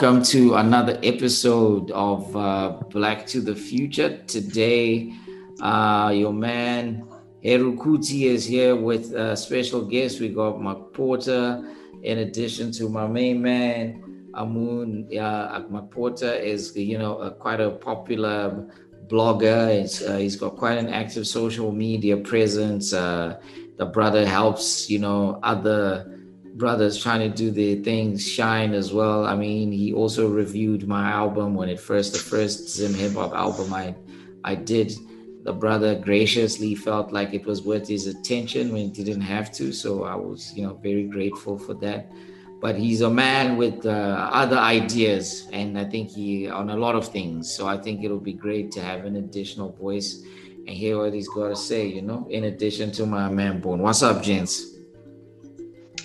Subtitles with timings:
[0.00, 4.18] Welcome to another episode of uh, Black to the Future.
[4.28, 5.12] Today,
[5.60, 7.04] uh, your man
[7.42, 10.20] Heru Kuti is here with a special guest.
[10.20, 15.08] We got McPotar, in addition to my main man Amun.
[15.18, 18.68] Uh, McPotar is, you know, a, quite a popular
[19.08, 20.08] blogger.
[20.08, 22.92] Uh, he's got quite an active social media presence.
[22.92, 23.40] Uh,
[23.78, 26.17] the brother helps, you know, other
[26.58, 29.24] brothers trying to do their things shine as well.
[29.24, 33.32] I mean, he also reviewed my album when it first, the first Zim hip hop
[33.32, 33.94] album I,
[34.44, 34.92] I did.
[35.44, 39.72] The brother graciously felt like it was worth his attention when he didn't have to.
[39.72, 42.10] So I was, you know, very grateful for that.
[42.60, 46.96] But he's a man with uh, other ideas, and I think he on a lot
[46.96, 47.54] of things.
[47.54, 50.24] So I think it'll be great to have an additional voice
[50.66, 51.86] and hear what he's got to say.
[51.86, 53.80] You know, in addition to my man Bone.
[53.80, 54.77] What's up, gents?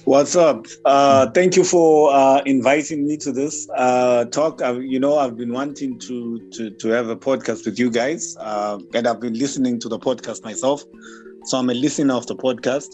[0.05, 0.67] What's up?
[0.83, 4.61] Uh, thank you for uh, inviting me to this uh, talk.
[4.61, 8.35] i you know, I've been wanting to, to to have a podcast with you guys,
[8.41, 10.83] uh, and I've been listening to the podcast myself.
[11.45, 12.89] So I'm a listener of the podcast,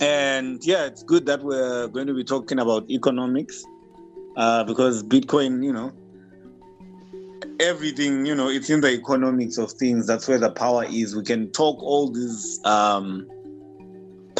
[0.00, 3.62] and yeah, it's good that we're going to be talking about economics
[4.38, 5.92] uh, because Bitcoin, you know,
[7.60, 10.06] everything, you know, it's in the economics of things.
[10.06, 11.14] That's where the power is.
[11.14, 12.60] We can talk all these.
[12.64, 13.28] Um,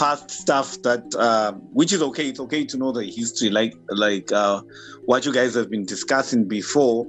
[0.02, 4.32] past stuff that uh, which is okay it's okay to know the history like like
[4.32, 4.60] uh,
[5.04, 7.06] what you guys have been discussing before.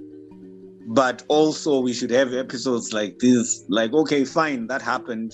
[0.86, 5.32] But also we should have episodes like this like okay fine that happened.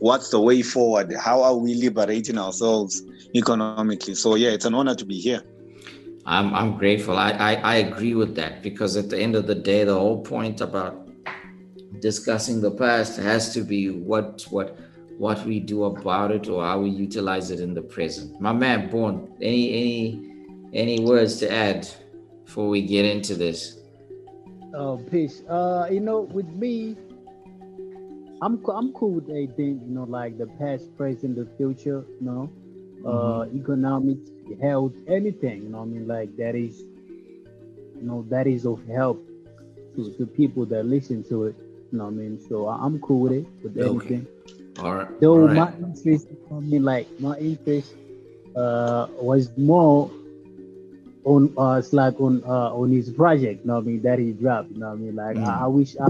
[0.00, 1.14] What's the way forward?
[1.16, 3.02] How are we liberating ourselves
[3.34, 4.14] economically?
[4.14, 5.42] So yeah it's an honor to be here.
[6.26, 7.16] I'm, I'm grateful.
[7.16, 10.20] I, I i agree with that because at the end of the day the whole
[10.20, 11.08] point about
[12.00, 14.76] discussing the past has to be what what
[15.18, 18.40] what we do about it or how we utilize it in the present.
[18.40, 20.28] My man, Born, any any
[20.72, 21.88] any words to add
[22.44, 23.80] before we get into this?
[24.74, 25.42] Oh, peace.
[25.48, 26.96] Uh, you know, with me,
[28.40, 29.82] I'm I'm cool with anything.
[29.86, 32.04] You know, like the past, present, the future.
[32.20, 32.52] You know,
[33.04, 33.58] uh, mm-hmm.
[33.58, 34.30] economics,
[34.62, 35.64] health, anything.
[35.64, 39.26] You know, I mean, like that is, you know, that is of help
[39.96, 41.56] to the people that listen to it.
[41.90, 44.26] You know, what I mean, so I'm cool with it with anything.
[44.78, 44.86] Okay.
[44.86, 45.20] All right.
[45.20, 45.80] Though All right.
[45.80, 47.94] my interest, I mean, like my interest
[48.56, 50.10] uh, was more
[51.24, 53.62] on uh, it's like on uh, on his project.
[53.62, 54.02] You know what I mean?
[54.02, 54.70] That he dropped.
[54.70, 55.16] You know what I mean?
[55.16, 55.46] Like mm.
[55.46, 56.08] I, I, wish I.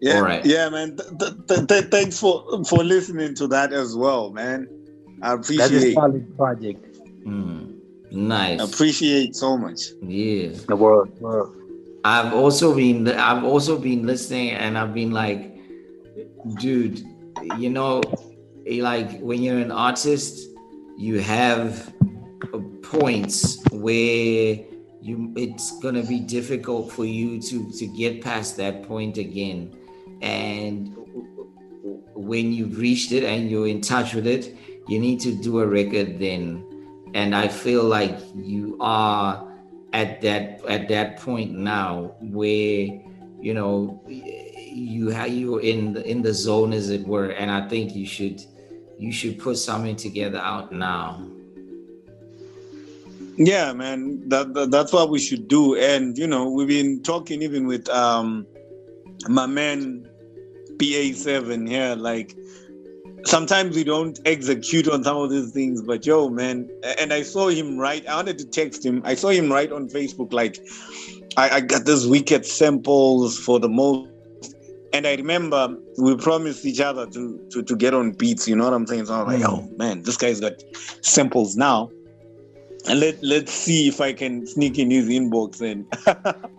[0.00, 0.44] Yeah, right.
[0.44, 0.96] yeah, man.
[0.96, 4.68] Th- th- th- thanks for for listening to that as well, man.
[5.22, 5.70] I appreciate.
[5.70, 6.98] That's a solid project.
[7.26, 7.78] Mm.
[8.10, 8.60] Nice.
[8.60, 9.80] Appreciate so much.
[10.02, 10.50] Yeah.
[10.66, 11.20] The world.
[11.20, 11.57] world.
[12.08, 15.60] I've also been I've also been listening and I've been like,
[16.58, 17.04] dude,
[17.58, 18.00] you know,
[18.66, 20.48] eh, like when you're an artist,
[20.96, 21.92] you have
[22.54, 24.56] uh, points where
[25.02, 29.76] you it's gonna be difficult for you to to get past that point again.
[30.22, 30.96] And
[32.14, 34.56] when you've reached it and you're in touch with it,
[34.88, 36.64] you need to do a record then.
[37.12, 39.47] And I feel like you are
[39.92, 42.88] at that at that point now where
[43.40, 47.66] you know you have you in the in the zone as it were and i
[47.68, 48.42] think you should
[48.98, 51.24] you should put something together out now.
[53.36, 55.76] Yeah man that, that that's what we should do.
[55.76, 58.46] And you know we've been talking even with um
[59.28, 60.08] my man
[60.76, 62.36] pa7 here like
[63.24, 66.68] sometimes we don't execute on some of these things but yo man
[66.98, 69.02] and i saw him write i wanted to text him.
[69.04, 70.58] I saw him write on facebook like
[71.36, 74.10] i, I got these wicked samples for the most
[74.92, 78.64] and i remember we promised each other to, to to get on beats you know
[78.64, 79.06] what i'm saying?
[79.06, 79.48] So i'm like mm.
[79.48, 80.54] oh man this guy's got
[81.02, 81.90] samples now.
[82.88, 85.84] And let let's see if I can sneak in his inbox and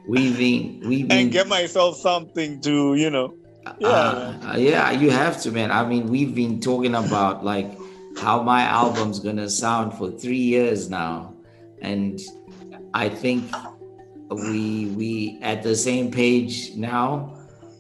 [0.08, 3.34] we've been, and get myself something to you know
[3.80, 3.88] yeah.
[3.88, 5.72] Uh, yeah, you have to, man.
[5.72, 7.78] I mean, we've been talking about like
[8.18, 11.34] how my album's gonna sound for three years now,
[11.82, 12.20] and
[12.94, 13.52] I think
[14.30, 17.36] we we at the same page now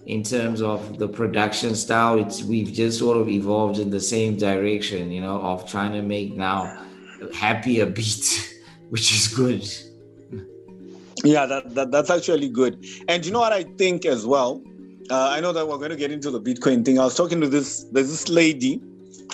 [0.05, 2.19] in terms of the production style.
[2.19, 6.01] It's we've just sort of evolved in the same direction, you know, of trying to
[6.01, 6.85] make now
[7.33, 8.53] happier beats,
[8.89, 9.67] which is good.
[11.23, 12.85] Yeah, that, that that's actually good.
[13.09, 14.63] And you know what I think as well
[15.09, 16.99] uh, I know that we're going to get into the Bitcoin thing.
[16.99, 18.81] I was talking to this, there's this lady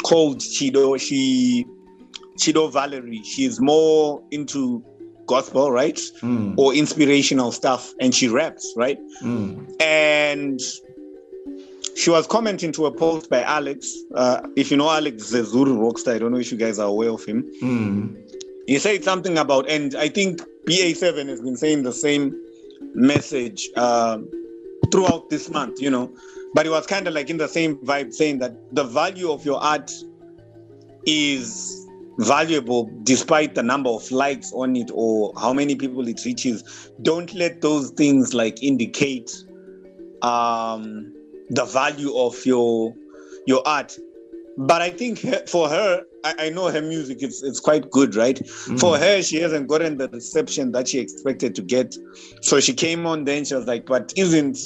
[0.04, 1.00] called Chido.
[1.00, 1.66] She,
[2.38, 3.24] Chido Valerie.
[3.24, 4.84] She's more into
[5.26, 6.00] gospel, right?
[6.22, 6.56] Mm.
[6.58, 7.94] Or inspirational stuff.
[8.00, 8.98] And she raps, right?
[9.22, 9.82] Mm.
[9.82, 10.60] And
[11.96, 13.94] she was commenting to a post by Alex.
[14.14, 17.10] Uh, if you know Alex Zezuru Rockstar, I don't know if you guys are aware
[17.10, 17.50] of him.
[17.62, 18.18] Mm.
[18.68, 22.36] He said something about, and I think BA7 has been saying the same
[22.94, 24.18] message uh,
[24.96, 26.10] throughout this month, you know.
[26.54, 29.46] But it was kind of like in the same vibe, saying that the value of
[29.46, 29.92] your art
[31.06, 31.86] is
[32.20, 36.92] valuable despite the number of likes on it or how many people it reaches.
[37.02, 39.32] Don't let those things like indicate
[40.22, 41.14] um,
[41.50, 42.94] the value of your
[43.46, 43.98] your art.
[44.58, 45.20] But I think
[45.50, 48.40] for her, I, I know her music is it's quite good, right?
[48.40, 48.80] Mm.
[48.80, 51.98] For her, she hasn't gotten the reception that she expected to get.
[52.42, 54.58] So she came on then she was like, but isn't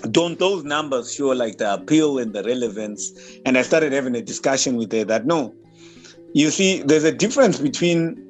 [0.00, 3.12] don't those numbers show like the appeal and the relevance?
[3.44, 5.54] And I started having a discussion with her that no,
[6.32, 8.24] you see, there's a difference between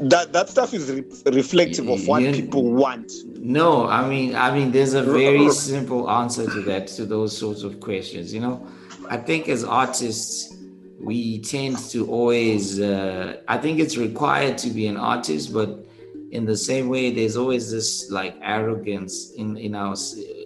[0.00, 2.32] that that stuff is re- reflective of what Yeah.
[2.32, 3.12] people want.
[3.38, 7.64] No, I mean, I mean, there's a very simple answer to that, to those sorts
[7.64, 8.32] of questions.
[8.32, 8.66] You know,
[9.08, 10.54] I think as artists,
[11.00, 12.78] we tend to always.
[12.78, 15.84] Uh, I think it's required to be an artist, but
[16.30, 19.96] in the same way, there's always this like arrogance in in our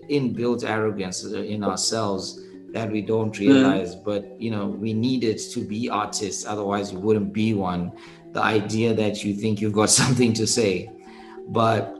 [0.08, 2.42] inbuilt arrogance in ourselves
[2.72, 3.94] that we don't realize.
[3.94, 7.92] But you know, we needed to be artists, otherwise, you wouldn't be one.
[8.32, 10.90] The idea that you think you've got something to say,
[11.48, 11.96] but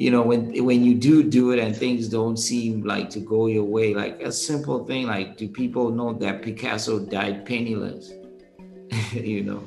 [0.00, 3.48] you know when when you do do it and things don't seem like to go
[3.48, 8.10] your way like a simple thing like do people know that picasso died penniless
[9.12, 9.62] you know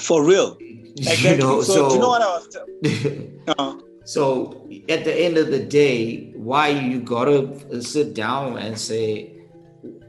[0.00, 0.56] For real.
[0.60, 5.14] you know so, so do you know what I was t- uh, so at the
[5.14, 9.28] end of the day why you gotta sit down and say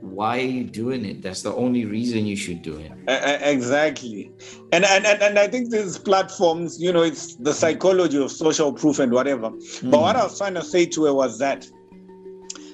[0.01, 4.31] why are you doing it that's the only reason you should do it Exactly.
[4.71, 8.71] And, and and and I think these platforms, you know, it's the psychology of social
[8.71, 9.49] proof and whatever.
[9.83, 11.67] But what I was trying to say to her was that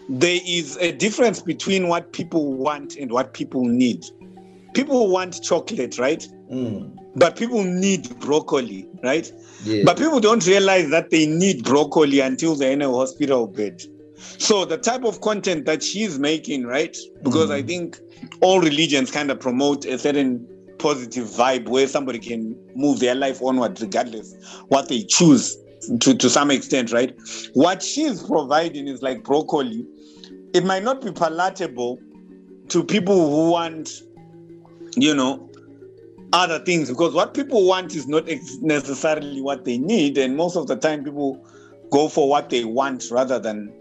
[0.08, 4.06] there is a difference between what people want and what people need.
[4.74, 6.28] People want chocolate, right?
[6.52, 6.96] Mm.
[7.16, 9.32] But people need broccoli, right?
[9.64, 13.80] Yeah But people don't realize that they need broccoli until they're in a hospital bed.
[14.38, 16.96] So the type of content that she's making, right?
[17.24, 17.68] Because I Mhm.
[17.68, 17.98] think
[18.42, 20.46] all religions kind of promote a certain
[20.78, 24.34] positive vibe where somebody can move their life onward regardless
[24.70, 25.58] what they choose
[26.02, 27.14] to, to some extent, right?
[27.54, 29.86] What she's providing is like broccoli.
[30.54, 32.00] It might not be palatable
[32.70, 33.90] to people who want,
[34.96, 35.49] you know,
[36.34, 38.28] other things because what people want is not
[38.62, 41.44] necessarily what they need and most of the time people
[41.92, 43.74] go for what they want rather than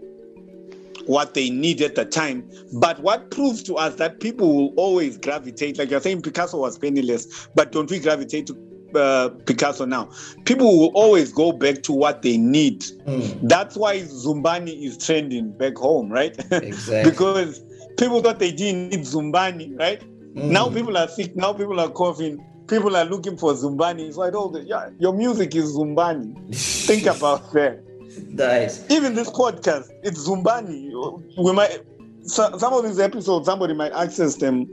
[1.05, 2.47] what they need at the time.
[2.73, 6.77] But what proves to us that people will always gravitate like you're saying picasso was
[6.77, 8.57] penniless but don't we gravitate to
[8.95, 10.09] uh, picasso now?
[10.45, 12.81] People will always go back to what they need.
[13.05, 13.47] Mm.
[13.47, 16.37] that's why zumbani is trending back home right?
[16.51, 17.11] Exactly.
[17.11, 17.61] Because
[17.97, 20.01] people thought they didn't need zumbani right
[20.35, 20.51] Mm.
[20.51, 21.35] now people are sick.
[21.35, 22.43] Now people are coughing.
[22.67, 24.13] People are looking for Zumbani.
[24.13, 26.55] So I told them, yeah, your music is Zumbani.
[26.85, 27.83] Think about that.
[28.27, 30.91] nice Even this podcast, it's Zumbani.
[31.37, 31.83] We might
[32.23, 34.67] so, some of these episodes, somebody might access them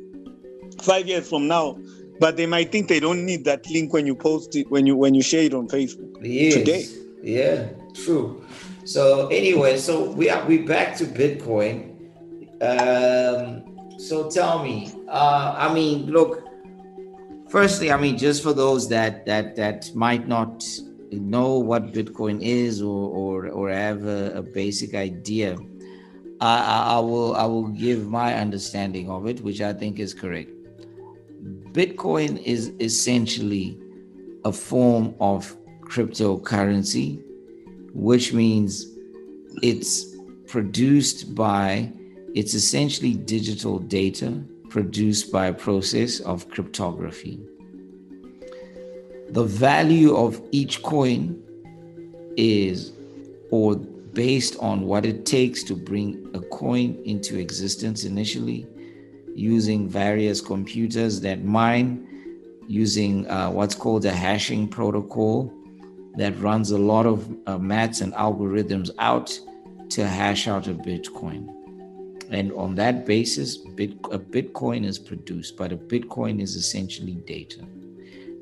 [0.82, 1.78] five years from now,
[2.20, 4.96] but they might think they don't need that link when you post it when you
[4.96, 6.16] when you share it on Facebook.
[6.22, 6.54] Yes.
[6.54, 6.84] today.
[7.22, 8.44] Yeah, true.
[8.84, 11.92] So anyway, so we are we back to Bitcoin.
[12.62, 16.42] Um, so tell me, uh, I mean, look.
[17.48, 20.64] Firstly, I mean, just for those that that that might not
[21.12, 25.56] know what Bitcoin is or or or have a, a basic idea,
[26.40, 30.12] I, I I will I will give my understanding of it, which I think is
[30.12, 30.50] correct.
[31.72, 33.78] Bitcoin is essentially
[34.44, 37.22] a form of cryptocurrency,
[37.92, 38.86] which means
[39.62, 41.92] it's produced by,
[42.36, 44.30] it's essentially digital data
[44.68, 47.40] produced by a process of cryptography.
[49.30, 51.42] The value of each coin
[52.36, 52.92] is,
[53.50, 58.66] or based on what it takes to bring a coin into existence initially,
[59.34, 62.06] using various computers that mine
[62.68, 65.50] using uh, what's called a hashing protocol
[66.16, 69.38] that runs a lot of uh, maths and algorithms out
[69.88, 71.55] to hash out a Bitcoin.
[72.30, 77.60] And on that basis, bit, a Bitcoin is produced, but a Bitcoin is essentially data.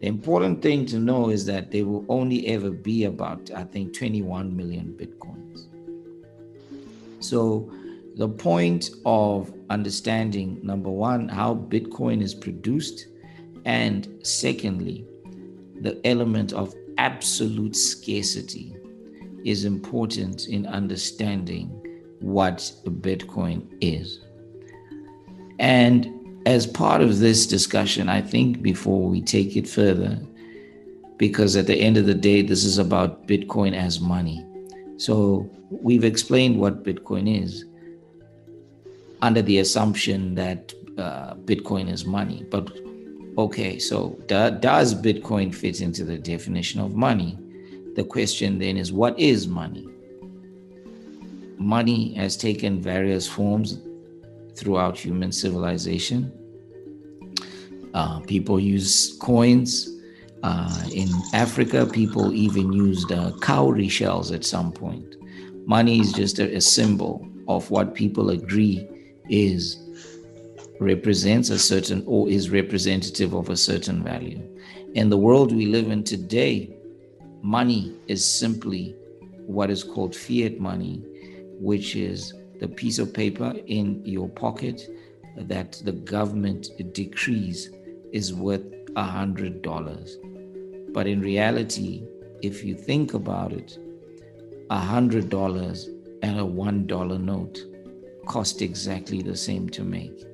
[0.00, 3.97] The important thing to know is that there will only ever be about, I think,
[3.97, 5.67] 21 million Bitcoins.
[7.21, 7.71] So,
[8.17, 13.09] the point of understanding number one, how Bitcoin is produced,
[13.64, 15.05] and secondly,
[15.81, 18.76] the element of absolute scarcity
[19.45, 21.84] is important in understanding
[22.21, 24.21] what Bitcoin is.
[25.59, 26.11] And
[26.47, 30.18] as part of this discussion, I think before we take it further,
[31.16, 34.44] because at the end of the day, this is about Bitcoin as money.
[34.97, 37.64] So we've explained what Bitcoin is
[39.23, 42.44] under the assumption that uh, Bitcoin is money.
[42.50, 42.71] But
[43.38, 47.38] okay, so do, does Bitcoin fit into the definition of money?
[47.97, 49.87] The question then is what is money?
[51.59, 53.79] Money has taken various forms
[54.57, 56.33] throughout human civilization.
[57.95, 59.91] Uh, people use coins.
[60.43, 65.17] Uh, in Africa, people even used uh, cowrie shells at some point.
[65.67, 68.87] Money is just a, a symbol of what people agree
[69.29, 69.81] is
[70.81, 74.43] represents a certain or is representative of a certain value.
[74.95, 76.77] In the world we live in today,
[77.43, 78.95] money is simply
[79.47, 81.03] what is called fiat money,
[81.59, 84.89] which is the piece of paper in your pocket
[85.37, 87.71] that the government decrees
[88.13, 88.65] is worth
[88.97, 90.17] a hundred dollars.
[90.93, 92.05] But in reality,
[92.43, 93.79] if you think about it,
[94.71, 95.89] a hundred dollars
[96.23, 97.59] and a one dollar note
[98.27, 100.25] cost exactly the same to make.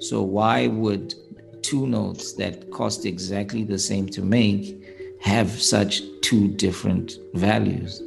[0.00, 1.14] So why would
[1.62, 4.82] two notes that cost exactly the same to make
[5.20, 8.02] have such two different values?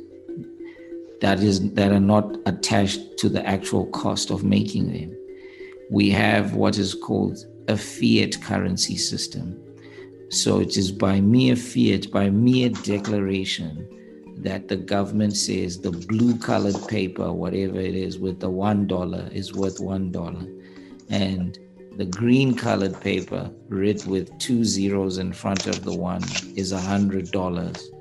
[1.21, 5.17] That is that are not attached to the actual cost of making them.
[5.89, 7.37] We have what is called
[7.67, 9.59] a fiat currency system.
[10.29, 13.87] So it is by mere fiat, by mere declaration,
[14.37, 19.29] that the government says the blue colored paper, whatever it is, with the one dollar
[19.31, 20.45] is worth one dollar.
[21.09, 21.59] And
[21.97, 26.23] the green colored paper, writ with two zeros in front of the one,
[26.55, 27.91] is a hundred dollars.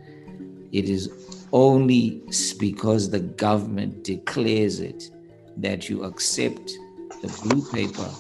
[0.73, 2.23] It is only
[2.59, 5.11] because the government declares it
[5.57, 6.73] that you accept
[7.23, 8.11] the blue paper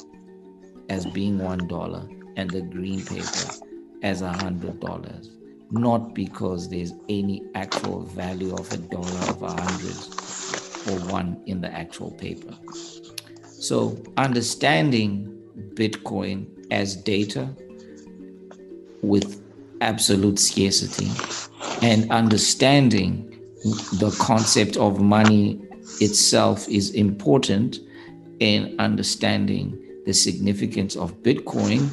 [0.89, 3.55] as being one dollar and the green paper
[4.03, 5.31] as a hundred dollars
[5.71, 9.97] not because there's any actual value of a dollar of a hundred
[10.89, 12.55] or one in the actual paper.
[13.45, 15.39] So understanding
[15.75, 17.49] bitcoin as data
[19.03, 19.43] with
[19.81, 21.11] absolute scarcity
[21.83, 23.27] and understanding
[23.99, 25.61] the concept of money
[26.01, 27.79] itself is important
[28.39, 31.91] in understanding the significance of Bitcoin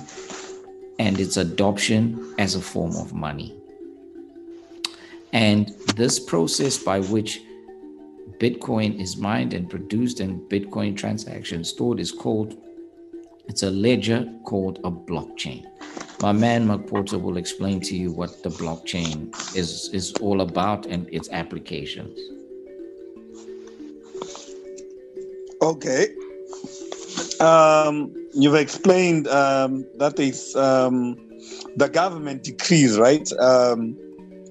[1.00, 3.53] and its adoption as a form of money.
[5.34, 7.41] And this process by which
[8.39, 12.56] Bitcoin is mined and produced and Bitcoin transactions stored is called,
[13.48, 15.65] it's a ledger called a blockchain.
[16.19, 21.07] My man McPotar will explain to you what the blockchain is is all about and
[21.13, 22.17] its applications.
[25.62, 26.07] Okay.
[27.39, 31.17] Um, you've explained um, that is um,
[31.75, 33.31] the government decrees, right?
[33.33, 33.95] Um,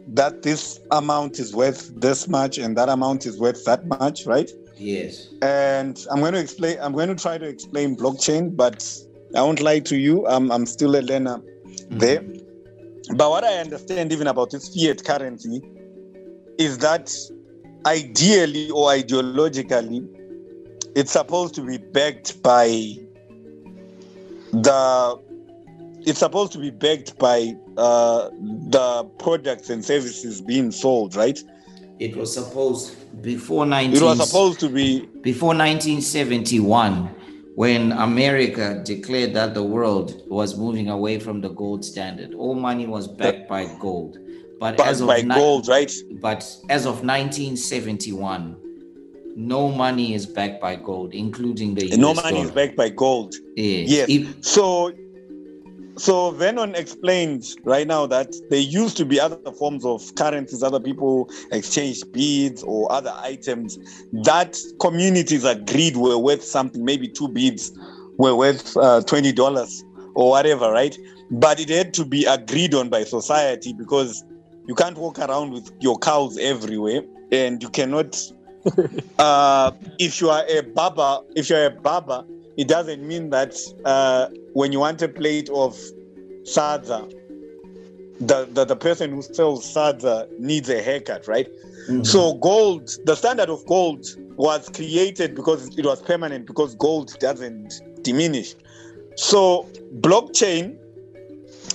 [0.09, 4.51] that this amount is worth this much and that amount is worth that much, right?
[4.77, 5.35] Yes.
[5.43, 6.79] And I'm going to explain.
[6.81, 8.87] I'm going to try to explain blockchain, but
[9.35, 10.27] I won't lie to you.
[10.29, 11.43] I'm I'm still a learner.
[11.91, 12.23] There.
[13.15, 15.63] But what I understand even about this fiat currency
[16.59, 17.15] is that
[17.87, 20.09] ideally or ideologically,
[20.95, 22.67] it's supposed to be backed by
[24.53, 25.21] the
[26.07, 28.31] it's supposed to be backed by uh,
[28.69, 31.39] the products and services being sold, right?
[31.99, 33.97] It was supposed before 19.
[33.97, 37.11] it was supposed to be before 1971
[37.57, 42.87] when America declared that the world was moving away from the gold standard, all money
[42.87, 44.19] was backed by gold.
[44.61, 45.91] But as of by ni- gold, right?
[46.21, 48.57] But as of 1971,
[49.37, 52.45] no money is backed by gold, including the no money dollar.
[52.45, 53.35] is backed by gold.
[53.55, 54.07] Yes.
[54.07, 54.35] yes.
[54.43, 54.93] So
[55.99, 60.81] so Vernon explained right now that there used to be other forms of currencies, other
[60.81, 63.79] people exchange beads or other items
[64.13, 67.73] that communities agreed were worth something, maybe two beads
[68.19, 69.83] were worth uh, $20
[70.15, 70.97] or whatever, right?
[71.31, 74.25] But it had to be agreed on by society because
[74.67, 78.21] you can't walk around with your cows everywhere and you cannot
[79.19, 84.29] uh, if you are a baba if you're a baba it doesn't mean that uh,
[84.53, 85.79] when you want a plate of
[86.43, 87.13] sadza,
[88.21, 91.49] the, the, the person who sells sadza needs a haircut, right?
[91.89, 92.05] Mm-hmm.
[92.05, 97.75] So gold, the standard of gold was created because it was permanent because gold doesn't
[98.03, 98.55] diminish.
[99.17, 99.69] So
[100.01, 100.79] blockchain,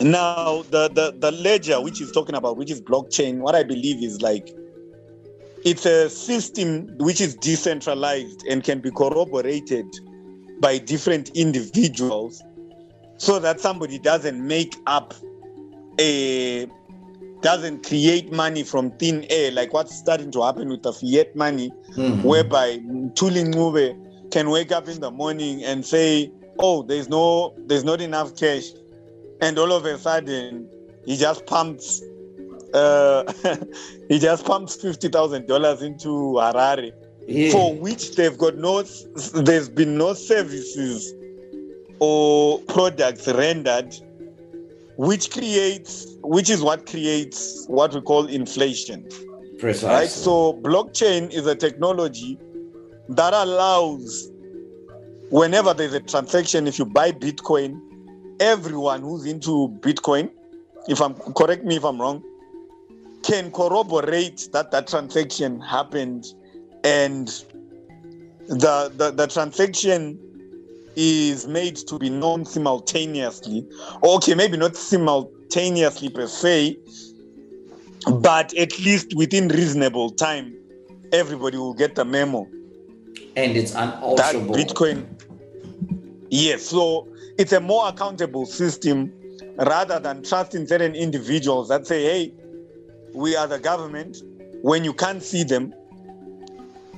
[0.01, 4.03] now the, the, the ledger which is talking about, which is blockchain, what I believe
[4.03, 4.55] is like
[5.63, 9.85] it's a system which is decentralized and can be corroborated
[10.61, 12.41] by different individuals
[13.17, 15.13] so that somebody doesn't make up
[15.99, 16.67] a
[17.41, 21.71] doesn't create money from thin air like what's starting to happen with the fiat money
[21.95, 22.23] Mhm.
[22.23, 27.83] whereby Mthuli Ncube can wake up in the morning and say, "Oh, there's no, there's
[27.83, 28.67] not enough cash,"
[29.41, 30.67] and all of a sudden
[31.05, 32.01] he just pumps,
[32.73, 33.23] uh,
[34.09, 36.91] he just pumps fifty thousand dollars into Harare,
[37.27, 37.51] Yeah.
[37.51, 38.81] for which they've got no,
[39.33, 41.13] there's been no services
[41.99, 43.95] or products rendered,
[44.97, 49.07] which creates, which is what creates what we call inflation
[49.59, 49.89] Precisely.
[49.89, 52.37] right so blockchain is a technology
[53.09, 54.31] that allows
[55.29, 57.79] whenever there's a transaction if you buy bitcoin
[58.39, 60.31] everyone who's into bitcoin
[60.87, 62.23] if i'm correct me if i'm wrong
[63.23, 66.25] can corroborate that that transaction happened
[66.83, 67.27] and
[68.47, 70.19] the the, the transaction
[70.95, 73.67] is made to be known simultaneously.
[74.03, 76.77] Okay maybe not simultaneously per se
[78.19, 80.55] but at least within reasonable time
[81.13, 82.47] everybody will get the memo.
[83.35, 84.55] And it's that unalterable.
[84.55, 85.05] bitcoin
[86.29, 87.07] yes so
[87.37, 89.13] it's a more accountable system
[89.57, 92.33] rather than trusting certain individuals that say hey
[93.13, 94.17] we are the government.
[94.61, 95.73] When you can't see them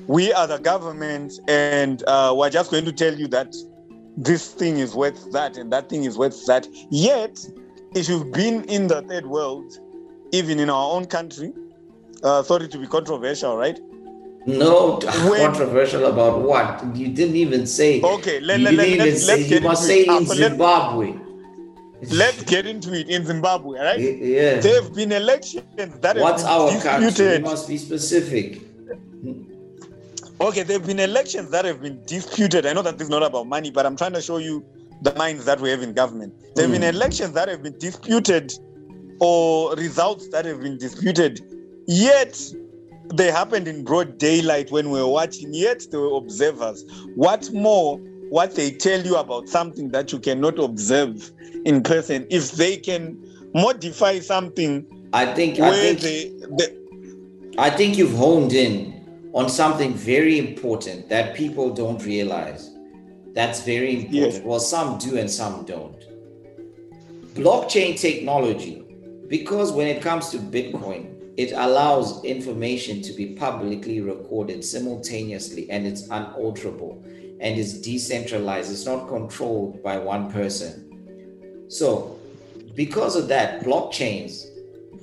[0.07, 3.55] we are the government and uh, we're just going to tell you that
[4.17, 7.39] this thing is worth that and that thing is worth that yet
[7.95, 9.79] if you've been in the third world
[10.31, 11.51] even in our own country
[12.23, 13.79] uh, sorry to be controversial right
[14.45, 16.83] No When- controversial about what?
[16.95, 18.01] You didn't even say.
[18.01, 19.31] okay let, you let, didn't let, even let's, say.
[19.37, 20.21] let's You get must into say it.
[20.21, 21.13] in Zimbabwe.
[22.11, 24.59] let's get into it in zimbabwe right Yeah.
[24.59, 25.63] there have been elections
[26.01, 27.33] that What's have our been country?
[27.35, 28.59] You must be specific.
[30.41, 33.23] Okay there have been elections that have been disputed i know that this is not
[33.23, 34.65] about money but i'm trying to show you
[35.01, 36.79] the minds that we have in government there have Mm.
[36.79, 38.51] been elections that have been disputed
[39.19, 41.41] or results that have been disputed
[41.87, 42.39] yet
[43.13, 46.83] they happened in broad daylight when we were watching yet there were observers
[47.15, 47.97] what more
[48.29, 51.31] what they tell you about something that you cannot observe
[51.65, 53.17] in person if they can
[53.53, 55.59] modify something I think.
[55.59, 55.99] I think.
[55.99, 56.75] they, they
[57.59, 59.02] I think you've honed in
[59.33, 62.71] on something very important that people don't realize.
[63.33, 64.33] That's very important.
[64.33, 64.41] Yes.
[64.43, 65.99] Well, some do and some don't.
[67.33, 68.85] Blockchain technology,
[69.27, 75.87] because when it comes to Bitcoin, it allows information to be publicly recorded simultaneously and
[75.87, 77.03] it's unalterable
[77.39, 78.71] and it's decentralized.
[78.71, 81.65] It's not controlled by one person.
[81.69, 82.19] So,
[82.75, 84.53] because of that, blockchains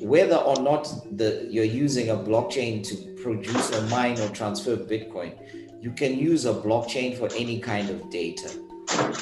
[0.00, 5.32] whether or not the you're using a blockchain to produce or mine or transfer Bitcoin,
[5.80, 8.48] you can use a blockchain for any kind of data.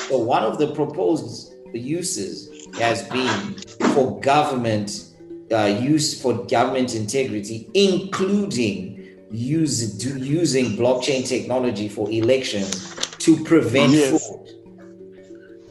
[0.08, 3.54] So one of the proposed uses has been
[3.94, 5.04] for government
[5.52, 13.92] uh, use for government integrity, including use, do, using blockchain technology for elections to prevent
[13.92, 14.28] Yes.
[14.28, 14.48] fraud.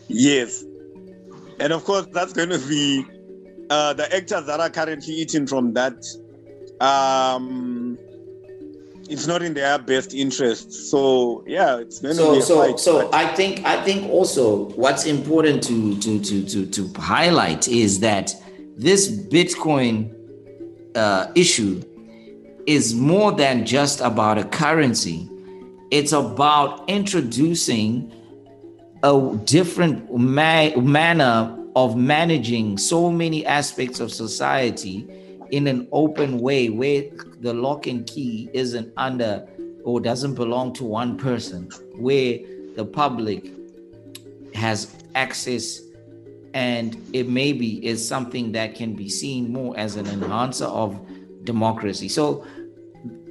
[0.08, 0.64] Yes.
[1.60, 3.06] And of course, that's going to be
[3.70, 6.06] uh, the actors that are currently eating from that.
[6.80, 7.98] Um,
[9.10, 10.72] it's not in their best interest.
[10.90, 12.80] So yeah, it's going to so be a so fight.
[12.80, 18.00] so i think i think also what's important to to to to, to highlight is
[18.00, 18.34] that
[18.76, 20.14] this bitcoin
[20.96, 21.82] uh, issue
[22.66, 25.30] is more than just about a currency
[25.92, 28.12] it's about introducing
[29.04, 35.08] a different ma- manner of managing so many aspects of society
[35.52, 37.04] in an open way where
[37.40, 39.48] the lock and key isn't under
[39.84, 42.40] or doesn't belong to one person, where
[42.76, 43.52] the public
[44.54, 45.82] has access
[46.54, 51.00] and it maybe is something that can be seen more as an enhancer of
[51.44, 52.10] democracy.
[52.10, 52.46] So,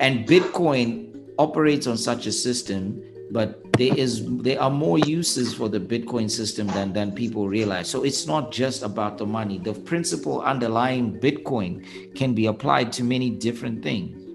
[0.01, 3.03] and Bitcoin operates on such a system,
[3.33, 7.89] but there is there are more uses for the Bitcoin system than than people realize.
[7.89, 9.59] So it's not just about the money.
[9.59, 14.27] The principle underlying Bitcoin can be applied to many different things.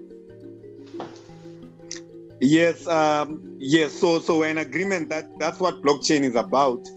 [2.40, 3.92] Yes, um, yes.
[3.92, 6.88] So, so an agreement that that's what blockchain is about.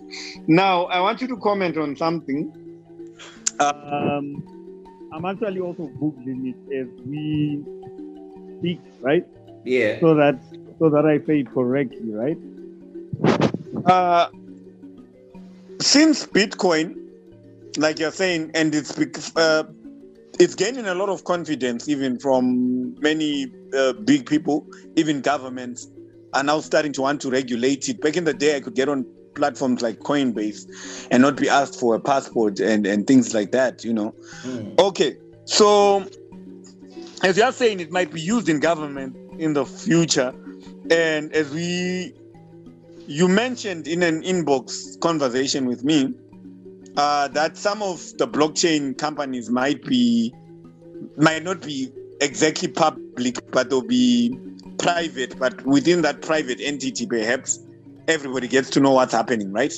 [0.47, 2.51] Now, I want you to comment on something.
[3.59, 4.43] Um,
[5.13, 7.63] I'm actually also googling it as we
[8.57, 9.25] speak, right?
[9.63, 9.99] Yeah.
[9.99, 10.39] So that
[10.79, 12.37] so that I say it correctly, right?
[13.85, 14.29] Uh,
[15.79, 16.95] since Bitcoin,
[17.77, 19.63] like you're saying, and it's uh,
[20.39, 25.87] it's gaining a lot of confidence even from many uh, big people, even governments,
[26.33, 28.01] are now starting to want to regulate it.
[28.01, 31.79] Back in the day, I could get on platforms like Coinbase and not be asked
[31.79, 34.13] for a passport and, and things like that, you know.
[34.43, 34.79] Mm.
[34.79, 36.05] Okay, so
[37.23, 40.33] as you're saying, it might be used in government in the future.
[40.89, 42.13] And as we,
[43.07, 46.13] you mentioned in an inbox conversation with me,
[46.97, 50.33] uh, that some of the blockchain companies might be,
[51.17, 54.37] might not be exactly public, but they'll be
[54.77, 55.37] private.
[55.37, 57.59] But within that private entity, perhaps
[58.07, 59.73] everybody gets to know what's happening, right?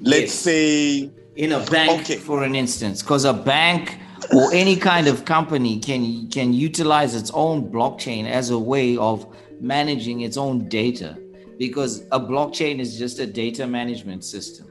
[0.00, 0.34] Let's yes.
[0.34, 2.16] say in a bank, okay.
[2.16, 3.98] for an instance, because a bank
[4.34, 9.26] or any kind of company can can utilize its own blockchain as a way of
[9.64, 11.18] managing its own data
[11.58, 14.66] because a blockchain is just a data management system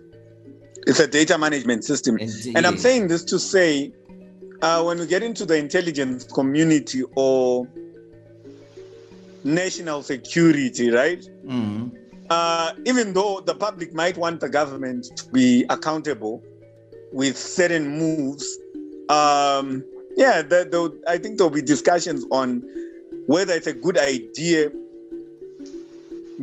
[0.86, 2.58] it's a data management system Indeed.
[2.58, 3.92] and i'm saying this to say
[4.62, 7.68] uh, when we get into the intelligence community or
[9.44, 11.88] national security right mm-hmm.
[12.30, 16.42] uh, even though the public might want the government to be accountable
[17.12, 18.58] with certain moves
[19.10, 19.84] um,
[20.16, 22.64] yeah, the, the, I think there'll be discussions on
[23.28, 24.72] whether it's a good idea.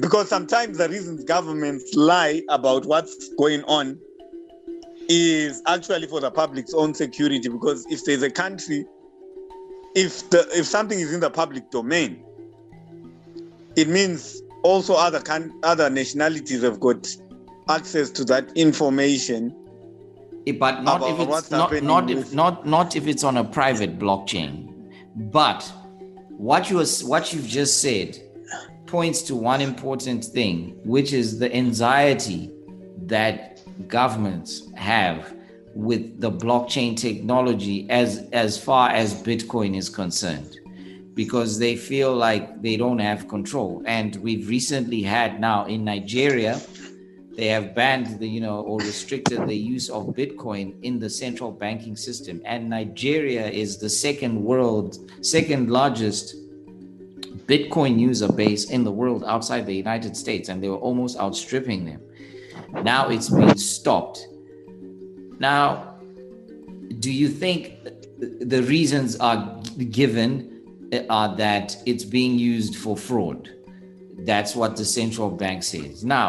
[0.00, 3.98] Because sometimes the reasons governments lie about what's going on
[5.08, 7.48] is actually for the public's own security.
[7.48, 8.86] Because if there's a country,
[9.94, 12.24] if the if something is in the public domain,
[13.76, 17.06] it means also other can, other nationalities have got
[17.68, 19.54] access to that information
[20.46, 23.98] eh, but not if it's not not if not not if it's on a private
[23.98, 24.72] blockchain.
[25.14, 25.70] But
[26.30, 28.18] what you what you've just said
[28.90, 32.50] points to one important thing, which is the anxiety
[33.06, 35.34] that governments have
[35.74, 40.56] with the blockchain technology as as far as Bitcoin is concerned
[41.14, 43.82] because they feel like they don't have control.
[43.86, 46.60] And we've recently had now in Nigeria
[47.36, 51.50] they have banned the you know or restricted the use of bitcoin in the central
[51.50, 52.42] banking system.
[52.44, 56.34] And nigeria is the second world second largest
[57.50, 61.84] bitcoin user base in the world outside the united states and they were almost outstripping
[61.84, 62.00] them.
[62.84, 64.28] Now it's been stopped.
[65.38, 65.96] Now
[67.00, 67.58] do you think
[68.20, 69.60] the reasons are
[69.90, 70.28] given
[71.08, 73.50] are that it's being used for fraud?
[74.30, 76.04] That's what the central bank says.
[76.04, 76.28] Now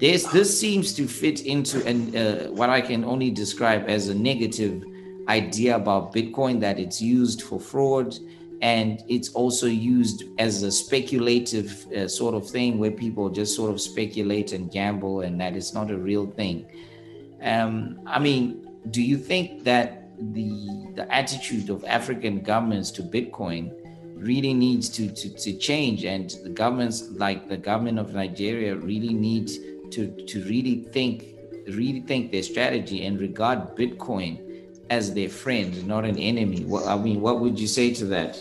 [0.00, 4.14] this this seems to fit into an uh, what I can only describe as a
[4.14, 4.84] negative
[5.28, 8.16] idea about Bitcoin that it's used for fraud
[8.62, 13.70] and it's also used as a speculative uh, sort of thing where people just sort
[13.70, 16.66] of speculate and gamble and that it's not a real thing.
[17.42, 23.72] Um, I mean, do you think that the the attitude of African governments to Bitcoin
[24.14, 29.12] really needs to, to, to change and the governments like the government of Nigeria really
[29.12, 29.50] need
[29.90, 31.36] to to really think
[31.68, 34.45] really think their strategy and regard Bitcoin
[34.90, 36.64] as their friend, not an enemy.
[36.64, 38.38] Well, I mean, what would you say to that?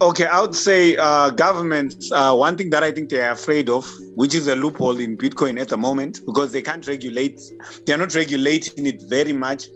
[0.00, 2.12] Okay, I would say uh, governments.
[2.12, 5.16] Uh, one thing that I think they are afraid of, which is a loophole in
[5.16, 7.40] Bitcoin at the moment, because they can't regulate,
[7.84, 9.66] they are not regulating it very much,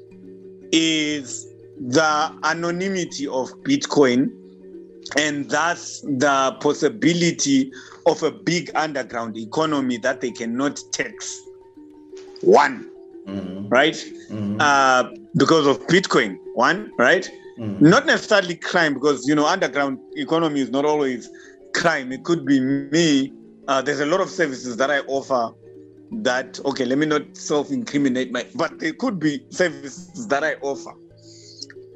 [0.70, 1.48] is
[1.88, 4.30] the anonymity of Bitcoin,
[5.18, 7.72] and thus the possibility
[8.06, 11.36] of a big underground economy that they cannot tax.
[12.42, 12.91] One,
[13.26, 13.68] mm-hmm.
[13.68, 13.94] right?
[13.94, 14.60] Mm-hmm.
[14.60, 15.04] Uh,
[15.36, 16.38] because of Bitcoin.
[16.54, 17.30] One, right?
[17.58, 17.88] Mm-hmm.
[17.88, 21.28] Not necessarily crime, because you know, underground economy is not always
[21.74, 22.12] crime.
[22.12, 23.32] It could be me.
[23.68, 25.54] Uh, there's a lot of services that I offer
[26.12, 30.92] that okay let me not self-incriminate my but there could be services that i offer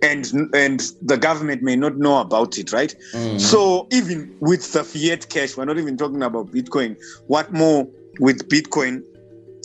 [0.03, 3.41] and and the government may not know about it right mm.
[3.41, 7.87] so even with the fiat cash we're not even talking about bitcoin what more
[8.21, 9.03] with bitcoin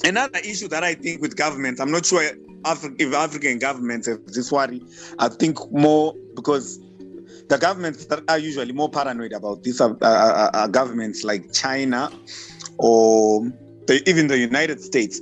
[0.04, 4.52] another issue that i think with governments i'm not sure if african governments have this
[4.52, 4.82] worry
[5.20, 6.80] i think more because
[7.50, 12.12] the governments that are usually more paranoid about this are, are, are governments like china
[12.78, 13.42] or
[13.88, 15.22] the, even the united states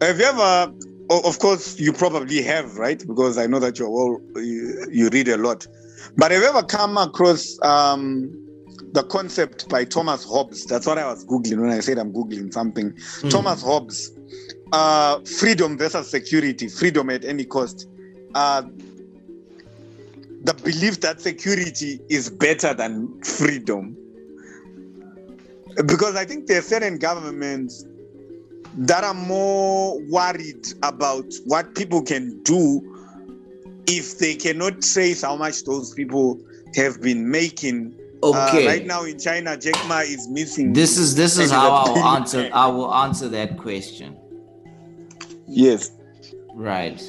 [0.00, 0.72] have you ever
[1.10, 3.02] of course, you probably have, right?
[3.06, 5.66] Because I know that you're all you, you read a lot.
[6.16, 8.30] But have you ever come across um,
[8.92, 10.66] the concept by Thomas Hobbes?
[10.66, 12.92] That's what I was googling when I said I'm googling something.
[12.92, 13.30] Mm.
[13.30, 14.10] Thomas Hobbes,
[14.72, 17.88] uh, freedom versus security, freedom at any cost.
[18.34, 18.62] Uh,
[20.42, 23.96] the belief that security is better than freedom.
[25.86, 27.84] Because I think there are certain governments
[28.78, 32.80] that are more worried about what people can do
[33.86, 36.40] if they cannot trace how much those people
[36.76, 37.94] have been making.
[38.22, 38.66] Okay.
[38.66, 40.72] Uh, right now in China, Jack Ma is missing.
[40.72, 42.50] This is this is how I will answer.
[42.52, 44.16] I will answer that question.
[45.46, 45.92] Yes.
[46.54, 47.00] Right.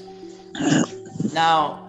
[1.33, 1.87] Now,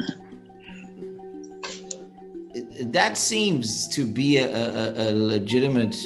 [2.81, 5.97] that seems to be a, a, a legitimate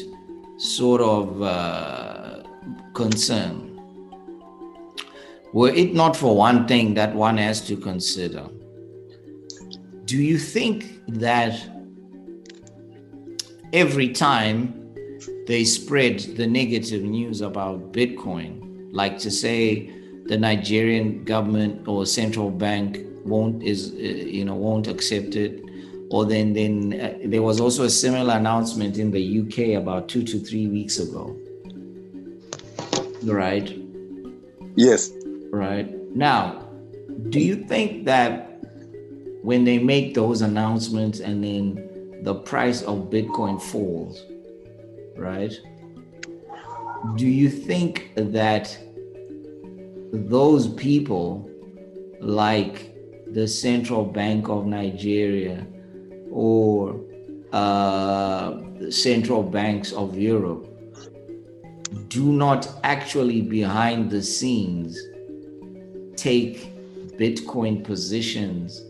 [0.59, 2.42] sort of uh,
[2.94, 3.70] concern.
[5.53, 8.48] Were it not for one thing that one has to consider,
[10.05, 11.55] do you think that
[13.74, 14.80] every time
[15.46, 19.90] they spread the negative news about Bitcoin, like to say
[20.26, 25.62] the Nigerian government or central bank won't is uh, you know won't accept it,
[26.10, 30.22] or then then uh, there was also a similar announcement in the UK about two
[30.22, 31.37] to three weeks ago,
[33.24, 33.76] right?
[34.76, 35.10] Yes.
[35.50, 36.68] Right now,
[37.28, 38.60] do you think that
[39.42, 41.83] when they make those announcements and then
[42.24, 44.24] the price of Bitcoin falls,
[45.14, 45.52] right?
[47.16, 48.76] Do you think that
[50.10, 51.50] those people,
[52.20, 52.94] like
[53.26, 55.66] the Central Bank of Nigeria
[56.30, 56.98] or
[57.52, 58.58] uh,
[58.88, 60.66] central banks of Europe,
[62.08, 64.98] do not actually behind the scenes
[66.16, 66.72] take
[67.18, 68.83] Bitcoin positions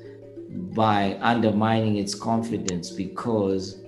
[0.54, 3.82] by undermining its confidence because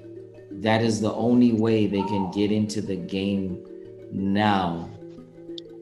[0.50, 3.64] that is the only way they can get into the game
[4.10, 4.90] now.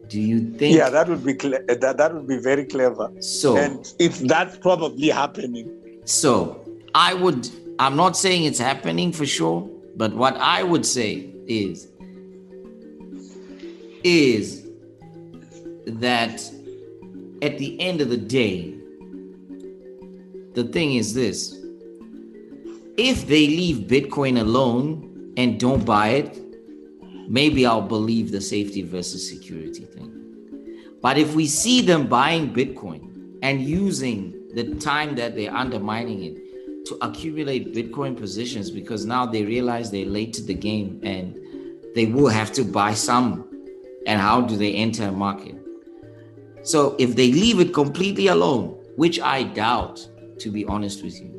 [0.09, 0.77] Do you think?
[0.77, 3.11] Yeah, that would be cle- that, that would be very clever.
[3.21, 5.71] So, and if that's probably happening.
[6.05, 6.63] So,
[6.95, 7.49] I would.
[7.79, 11.89] I'm not saying it's happening for sure, but what I would say is,
[14.05, 14.67] is
[15.87, 16.41] that
[17.43, 18.75] at the end of the day,
[20.55, 21.61] the thing is this
[22.97, 26.41] if they leave Bitcoin alone and don't buy it,
[27.29, 30.11] maybe I'll believe the safety versus security thing.
[31.03, 36.87] But if we see them buying Bitcoin and using the time that they're undermining it
[36.87, 41.37] to accumulate Bitcoin positions because now they realize they're late to the game and
[41.95, 43.51] they will have to buy some.
[44.07, 45.57] And how do they enter a market?
[46.63, 50.07] So if they leave it completely alone, which I doubt,
[50.39, 51.31] to be honest with you,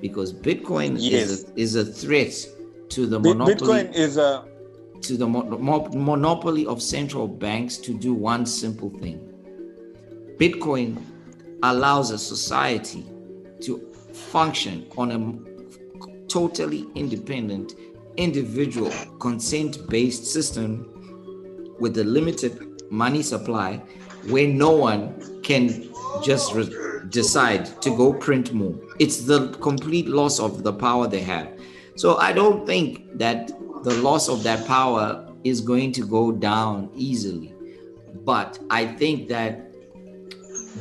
[0.00, 1.30] because Bitcoin yes.
[1.30, 2.46] is, a, is a threat
[2.90, 3.54] to the monopoly.
[3.54, 4.44] Bitcoin is a
[5.02, 9.20] to the mo- mo- monopoly of central banks to do one simple thing.
[10.38, 11.02] Bitcoin
[11.62, 13.04] allows a society
[13.60, 13.78] to
[14.12, 17.74] function on a totally independent,
[18.16, 23.76] individual, consent based system with a limited money supply
[24.28, 25.88] where no one can
[26.22, 26.68] just re-
[27.10, 28.74] decide to go print more.
[28.98, 31.48] It's the complete loss of the power they have.
[31.96, 33.48] So I don't think that
[33.84, 37.54] the loss of that power is going to go down easily.
[38.24, 39.72] But I think that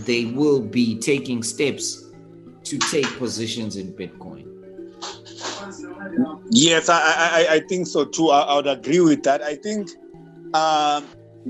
[0.05, 2.11] they will be taking steps
[2.63, 4.51] to take positions in Bitcoin.
[6.51, 8.29] Yes, I, I, I think so too.
[8.29, 9.41] I, I would agree with that.
[9.41, 9.89] I think
[10.53, 11.05] um,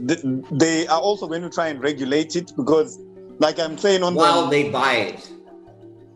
[0.07, 2.99] th- they are also going to try and regulate it because,
[3.39, 5.29] like I'm saying on while the, they buy it,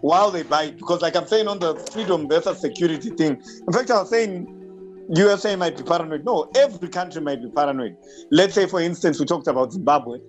[0.01, 3.41] while they buy it, because like I'm saying on the freedom versus security thing.
[3.67, 6.23] In fact, I was saying USA might be paranoid.
[6.23, 7.95] No, every country might be paranoid.
[8.31, 10.19] Let's say, for instance, we talked about Zimbabwe.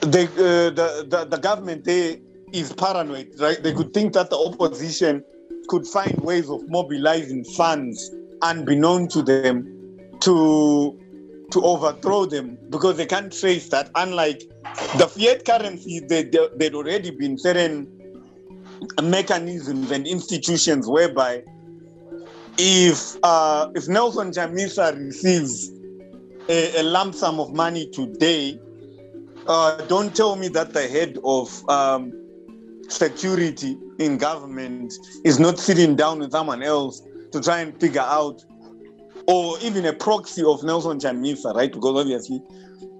[0.00, 2.16] They, uh, the, the the government there
[2.52, 3.62] is paranoid, right?
[3.62, 5.24] They could think that the opposition
[5.68, 8.10] could find ways of mobilizing funds
[8.42, 10.98] unbeknown to them to
[11.50, 13.90] to overthrow them because they can't trace that.
[13.94, 14.42] Unlike
[14.96, 17.88] the fiat currency, they, they, they'd already been certain
[19.02, 21.42] mechanisms and institutions whereby
[22.58, 25.70] if uh, if Nelson Chamisa receives
[26.48, 28.58] a, a, lump sum of money today,
[29.46, 32.12] uh, don't tell me that the head of um,
[32.88, 34.92] security in government
[35.24, 38.44] is not sitting down with someone else to try and figure out,
[39.26, 41.72] or even a proxy of Nelson Chamisa, right?
[41.72, 42.42] Because obviously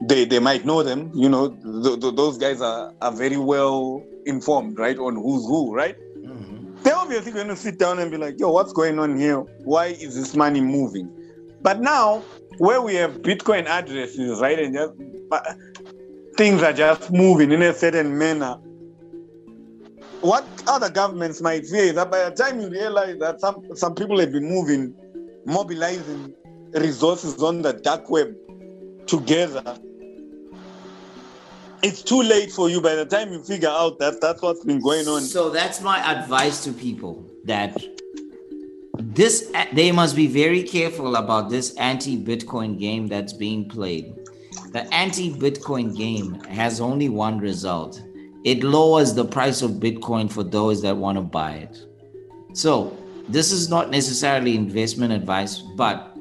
[0.02, 1.10] they, they might know them.
[1.14, 5.74] You know, th- th- those guys are, are very well informed, right, on who's who,
[5.74, 5.96] right?
[6.18, 6.82] Mm-hmm.
[6.82, 9.40] They're obviously going to sit down and be like, yo, what's going on here?
[9.64, 11.10] Why is this money moving?
[11.62, 12.22] But now,
[12.58, 14.92] where we have Bitcoin addresses, right, and just
[15.30, 15.40] uh,
[16.36, 18.58] things are just moving in a certain manner,
[20.20, 23.94] what other governments might fear is that by the time you realize that some, some
[23.94, 24.94] people have been moving,
[25.46, 26.34] mobilizing
[26.72, 28.34] resources on the dark web
[29.06, 29.78] together,
[31.82, 34.80] it's too late for you by the time you figure out that that's what's been
[34.80, 35.22] going on.
[35.22, 37.82] So that's my advice to people that
[38.98, 44.14] this they must be very careful about this anti-Bitcoin game that's being played.
[44.72, 48.02] The anti-Bitcoin game has only one result.
[48.44, 51.86] It lowers the price of Bitcoin for those that want to buy it.
[52.52, 52.96] So,
[53.32, 56.16] this is not necessarily investment advice, but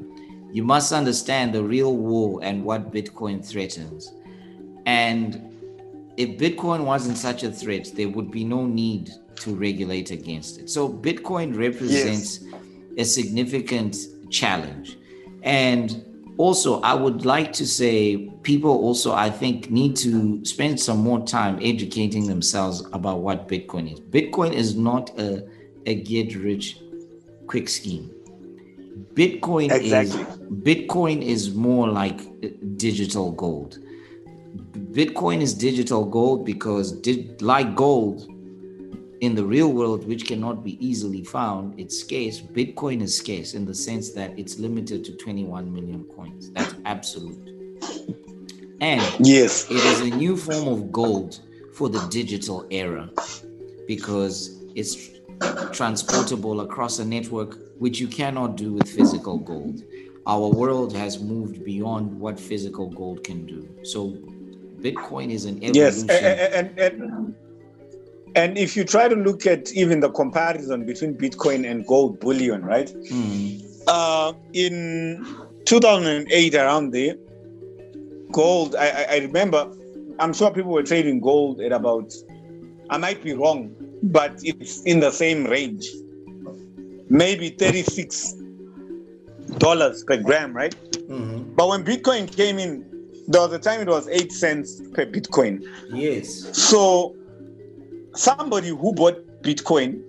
[0.52, 4.14] you must understand the real war and what Bitcoin threatens.
[4.86, 5.46] And
[6.18, 10.70] if Bitcoin wasn't such a threat, there would be no need to regulate against it.
[10.70, 12.54] So Bitcoin represents yes.
[12.98, 13.96] a significant
[14.30, 14.98] challenge.
[15.44, 16.04] And
[16.38, 21.26] also, I would like to say people also, I think, need to spend some more
[21.26, 24.00] time educating themselves about what Bitcoin is.
[24.00, 25.48] Bitcoin is not a,
[25.86, 26.80] a get rich
[27.50, 28.12] quick scheme.
[29.16, 30.22] Bitcoin exactly.
[30.22, 30.28] is
[30.70, 32.20] Bitcoin is more like
[32.78, 33.80] digital gold.
[34.92, 38.30] Bitcoin is digital gold because di- like gold
[39.22, 43.66] in the real world which cannot be easily found it's scarce bitcoin is scarce in
[43.66, 47.50] the sense that it's limited to 21 million coins that's absolute
[48.80, 51.42] and yes it is a new form of gold
[51.74, 53.10] for the digital era
[53.88, 55.19] because it's
[55.72, 59.84] transportable across a network which you cannot do with physical gold.
[60.28, 63.68] Our world has moved beyond what physical gold can do.
[63.84, 64.18] So
[64.82, 65.74] Bitcoin is an evolution.
[65.76, 67.36] Yes, and, and, and,
[68.36, 72.64] and if you try to look at even the comparison between Bitcoin and gold bullion,
[72.64, 72.88] right?
[72.88, 73.66] Mm.
[73.88, 75.26] Uh, in
[75.66, 77.16] 2008, around there,
[78.32, 79.72] gold, I, I remember,
[80.20, 82.14] I'm sure people were trading gold at about,
[82.90, 85.88] I might be wrong, but it's in the same range.
[87.10, 90.76] Maybe $36 per gram, right?
[90.94, 91.56] Mm-hmm.
[91.56, 92.86] But when Bitcoin came in,
[93.28, 95.62] there was a time it was 8 cents per Bitcoin.
[95.92, 96.58] Yes.
[96.58, 97.16] So
[98.16, 100.02] somebody who bought Bitcoin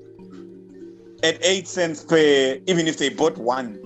[1.23, 3.79] at 8 cents per, even if they bought one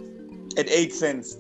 [0.57, 1.37] at 8 cents,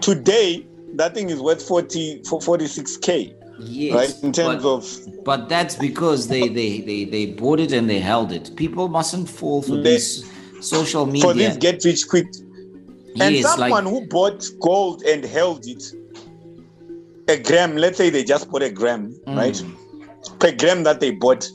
[0.00, 3.34] today that thing is worth 40 for 46k.
[3.58, 4.24] Yes, right?
[4.24, 8.00] In terms but, of but that's because they, they they they bought it and they
[8.00, 8.54] held it.
[8.56, 12.26] People mustn't fall for they, this social media for this get rich quick.
[13.18, 15.82] And yes, someone like, who bought gold and held it
[17.28, 19.36] a gram let's say they just bought a gram mm.
[19.36, 19.62] right?
[20.38, 21.48] Per gram that they bought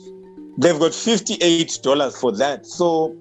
[0.58, 2.66] they've got 58 dollars for that.
[2.66, 3.16] So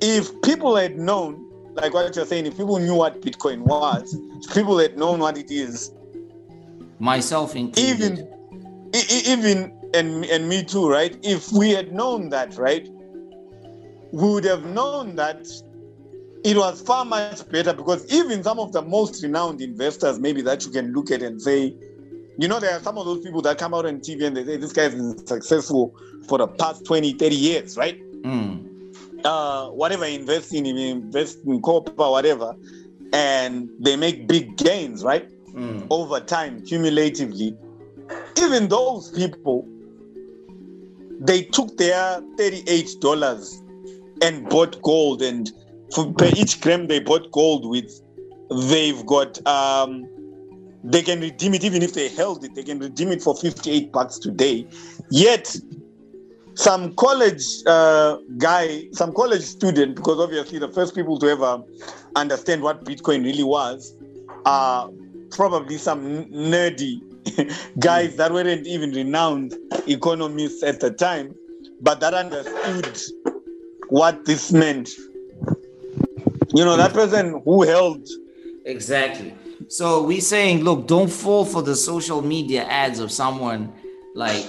[0.00, 4.54] if people had known like what you're saying if people knew what bitcoin was if
[4.54, 5.92] people had known what it is
[7.00, 8.28] myself included.
[8.94, 11.18] Even, even, and and me too, right?
[11.22, 12.88] If we had known that, right,
[14.12, 15.46] we would have known that
[16.44, 20.64] it was far much better because even some of the most renowned investors, maybe that
[20.64, 21.74] you can look at and say,
[22.38, 24.44] you know, there are some of those people that come out on TV and they
[24.44, 25.94] say this guy's been successful
[26.28, 28.00] for the past 20, 30 years, right?
[28.22, 28.66] Mm.
[29.24, 32.54] Uh, whatever investing in invest in copper, whatever,
[33.12, 35.28] and they make big gains, right?
[35.52, 35.86] Mm.
[35.90, 37.56] over time, cumulatively,
[38.38, 39.66] even those people,
[41.20, 45.22] they took their $38 and bought gold.
[45.22, 45.50] And
[45.94, 48.00] for per each gram they bought gold with,
[48.68, 50.08] they've got, um,
[50.82, 53.92] they can redeem it even if they held it, they can redeem it for 58
[53.92, 54.66] bucks today.
[55.10, 55.54] Yet,
[56.54, 61.62] some college uh, guy, some college student, because obviously the first people to ever
[62.16, 63.94] understand what Bitcoin really was,
[64.46, 64.88] uh,
[65.30, 67.00] probably some nerdy
[67.78, 69.54] guys that weren't even renowned
[69.86, 71.34] economists at the time,
[71.80, 72.98] but that understood
[73.88, 74.90] what this meant.
[76.52, 78.08] You know, that person who held.
[78.64, 79.34] Exactly.
[79.68, 83.72] So we're saying, look, don't fall for the social media ads of someone
[84.14, 84.46] like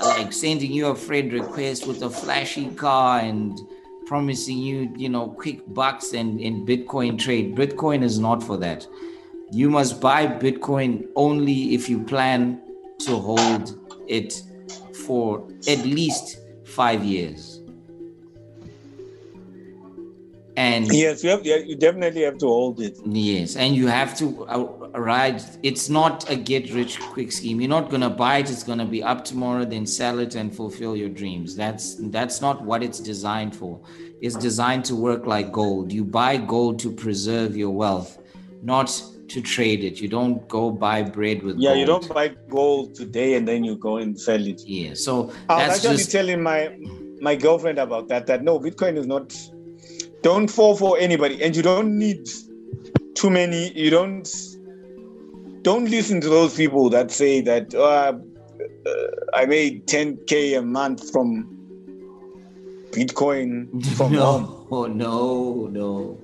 [0.00, 3.60] like sending you a friend request with a flashy car and
[4.06, 7.56] promising you, you know, quick bucks and in Bitcoin trade.
[7.56, 8.86] Bitcoin is not for that
[9.50, 12.60] you must buy Bitcoin only if you plan
[13.00, 13.78] to hold
[14.08, 14.42] it
[15.06, 17.60] for at least five years.
[20.58, 21.44] And yes, you have.
[21.44, 22.98] You definitely have to hold it.
[23.04, 25.42] Yes, and you have to uh, ride.
[25.62, 27.60] It's not a get rich quick scheme.
[27.60, 28.50] You're not gonna buy it.
[28.50, 29.66] It's gonna be up tomorrow.
[29.66, 31.54] Then sell it and fulfill your dreams.
[31.54, 33.78] That's that's not what it's designed for.
[34.22, 35.92] It's designed to work like gold.
[35.92, 38.18] You buy gold to preserve your wealth,
[38.62, 38.88] not
[39.28, 40.00] to trade it.
[40.00, 41.70] You don't go buy bread with yeah.
[41.70, 41.78] Gold.
[41.78, 44.62] You don't buy gold today and then you go and sell it.
[44.66, 44.94] Yeah.
[44.94, 46.12] So I was actually just...
[46.12, 46.76] telling my
[47.20, 48.26] my girlfriend about that.
[48.26, 49.34] That no, Bitcoin is not.
[50.22, 52.28] Don't fall for anybody, and you don't need
[53.14, 53.72] too many.
[53.78, 54.28] You don't
[55.62, 58.12] don't listen to those people that say that oh, uh,
[59.34, 61.56] I made 10k a month from
[62.90, 64.66] Bitcoin from no, home.
[64.70, 66.20] Oh, no, no,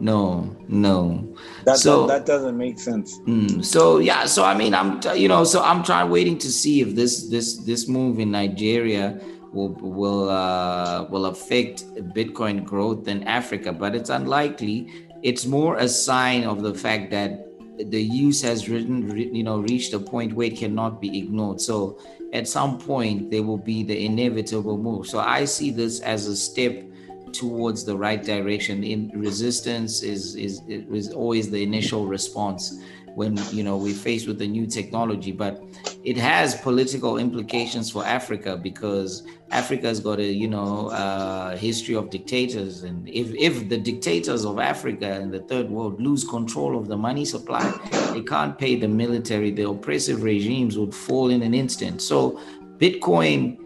[0.00, 1.34] no, no.
[1.64, 3.18] That, So- that, that doesn't make sense.
[3.26, 6.80] Mm, so yeah, so I mean, I'm you know, so I'm trying waiting to see
[6.80, 9.20] if this this this move in Nigeria
[9.52, 11.84] will will uh, will affect
[12.14, 14.88] Bitcoin growth in Africa, but it's unlikely.
[15.22, 17.46] It's more a sign of the fact that
[17.90, 21.60] the use has written, you know, reached a point where it cannot be ignored.
[21.60, 21.98] So
[22.32, 25.06] at some point there will be the inevitable move.
[25.06, 26.84] So I see this as a step
[27.32, 28.84] towards the right direction.
[28.84, 32.80] In resistance is is is always the initial response
[33.14, 35.62] when you know we're faced with a new technology, but
[36.04, 42.10] it has political implications for Africa because Africa's got a you know uh, history of
[42.10, 46.88] dictators, and if if the dictators of Africa and the third world lose control of
[46.88, 47.64] the money supply,
[48.12, 49.50] they can't pay the military.
[49.50, 52.02] The oppressive regimes would fall in an instant.
[52.02, 52.40] So,
[52.78, 53.58] Bitcoin.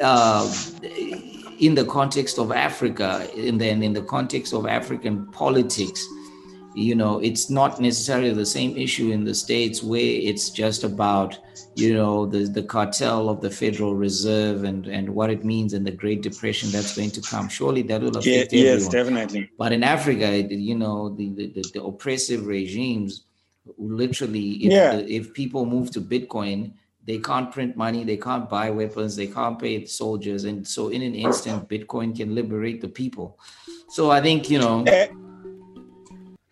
[0.00, 0.52] Uh,
[1.58, 6.06] in the context of Africa, and then in the context of African politics,
[6.74, 11.38] you know, it's not necessarily the same issue in the States where it's just about,
[11.76, 15.86] you know, the, the cartel of the Federal Reserve and, and what it means and
[15.86, 17.48] the Great Depression that's going to come.
[17.48, 19.50] Surely that will Yeah, affect yes, definitely.
[19.56, 23.22] But in Africa, you know, the, the, the, oppressive regimes
[23.78, 24.94] literally, if, Yeah.
[24.96, 26.72] if people move to Bitcoin,
[27.06, 30.44] they can't print money, they can't buy weapons, they can't pay soldiers.
[30.44, 33.38] And so, in an instant, Bitcoin can liberate the people.
[33.88, 35.08] So, I think, you know, Eh,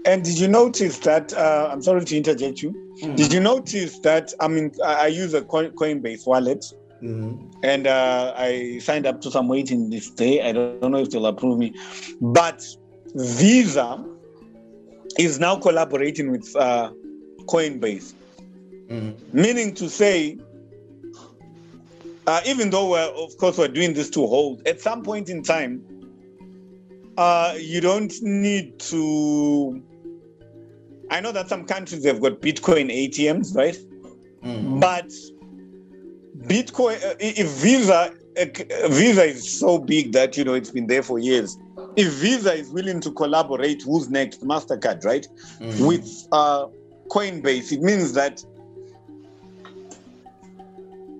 [0.04, 1.32] And did you notice that?
[1.32, 2.70] Uh, I'm sorry to interject you.
[3.02, 3.16] Mm.
[3.16, 4.34] Did you notice that?
[4.40, 6.64] I mean, I, use a Coinbase wallet,
[7.02, 7.38] Mhm.
[7.62, 10.42] and uh, I signed up to some waiting this day.
[10.42, 11.72] I don't, know if they'll approve me,
[12.20, 12.64] but
[13.14, 14.04] Visa
[15.18, 16.90] is now collaborating with uh,
[17.46, 18.14] Coinbase,
[19.32, 20.38] Meaning to say.
[22.26, 25.42] Uh, even though we're, of course, we're doing this to hold, at some point in
[25.42, 25.82] time,
[27.16, 29.82] uh, you don't need to.
[31.10, 33.76] I know that some countries have got Bitcoin ATMs, right?
[34.44, 34.80] Mhm.
[34.80, 35.08] But
[36.46, 41.02] Bitcoin, uh, if Visa, uh, Visa is so big that you know it's been there
[41.02, 41.58] for years.
[41.96, 44.42] If Visa is willing to collaborate, who's next?
[44.42, 45.26] Mastercard, right?
[45.60, 45.86] Mhm.
[45.86, 46.66] With uh,
[47.10, 48.42] Coinbase, it means that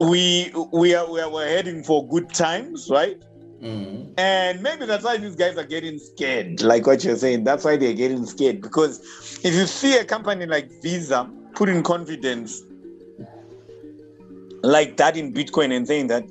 [0.02, 3.16] we we are we are we're heading for good times, right?
[3.62, 4.12] Mhm.
[4.18, 7.44] And maybe that's why these guys are getting scared, like what you're saying.
[7.44, 8.60] That's why they're getting scared.
[8.60, 8.98] Because
[9.44, 12.62] if you see a company like Visa putting confidence
[14.62, 16.24] like that in Bitcoin and saying that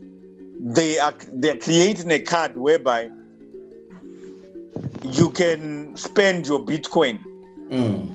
[0.60, 3.10] they are they're creating a card whereby
[5.04, 7.20] you can spend your Bitcoin
[7.70, 8.10] Mhm.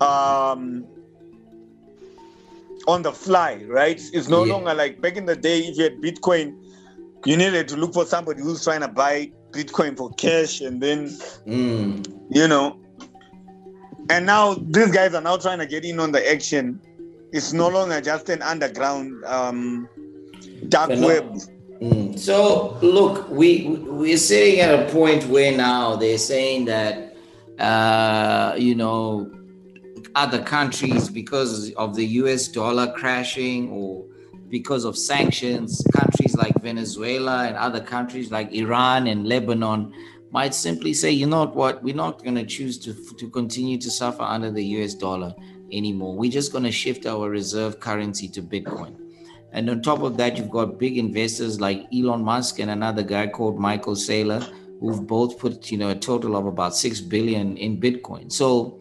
[0.00, 0.86] um
[2.86, 4.00] on the fly, right?
[4.12, 4.52] It's no Yeah.
[4.54, 6.54] longer like back in the day, if you had Bitcoin,
[7.24, 11.08] you needed to look for somebody who's trying to buy Bitcoin for cash and then,
[11.46, 12.06] Mhm.
[12.30, 12.76] you know.
[14.10, 16.80] And now these guys are now trying to get in on the action.
[17.32, 19.88] It's no longer just an underground um,
[20.68, 21.34] dark web.
[21.80, 22.18] Mm.
[22.18, 27.16] So look, we we're sitting at a point where now they're saying that
[27.58, 29.30] uh, you know
[30.14, 32.48] other countries because of the U.S.
[32.48, 34.04] dollar crashing or
[34.48, 39.92] because of sanctions, countries like Venezuela and other countries like Iran and Lebanon
[40.30, 43.90] might simply say, you know what, we're not going to choose to to continue to
[43.90, 44.94] suffer under the U.S.
[44.94, 45.34] dollar
[45.72, 46.16] anymore.
[46.16, 48.96] We're just going to shift our reserve currency to Bitcoin.
[49.52, 53.28] And on top of that, you've got big investors like Elon Musk and another guy
[53.28, 54.42] called Michael Saylor,
[54.80, 58.32] who've both put, you know, a total of about six billion in Bitcoin.
[58.32, 58.80] So,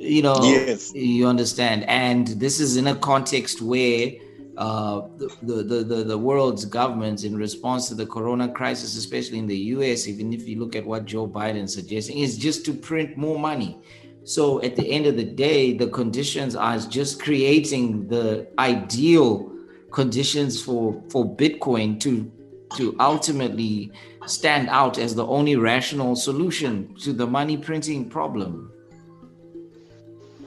[0.00, 0.94] you know, Yes.
[0.94, 1.84] you understand.
[1.84, 4.12] And this is in a context where
[4.56, 9.46] uh, the, the, the, the, world's governments, in response to the corona crisis, especially in
[9.46, 12.72] the US, even if you look at what Joe Biden is suggesting, is just to
[12.72, 13.78] print more money.
[14.24, 19.50] So at the end of the day, the conditions are just creating the ideal
[19.90, 22.30] conditions for for Bitcoin to
[22.76, 23.90] to ultimately
[24.26, 28.70] stand out as the only rational solution to the money printing problem.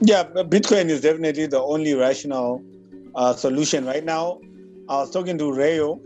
[0.05, 2.61] Yeah, Bitcoin is definitely the only rational
[3.15, 4.39] uh, solution right now.
[4.89, 6.01] I was talking to Rayo.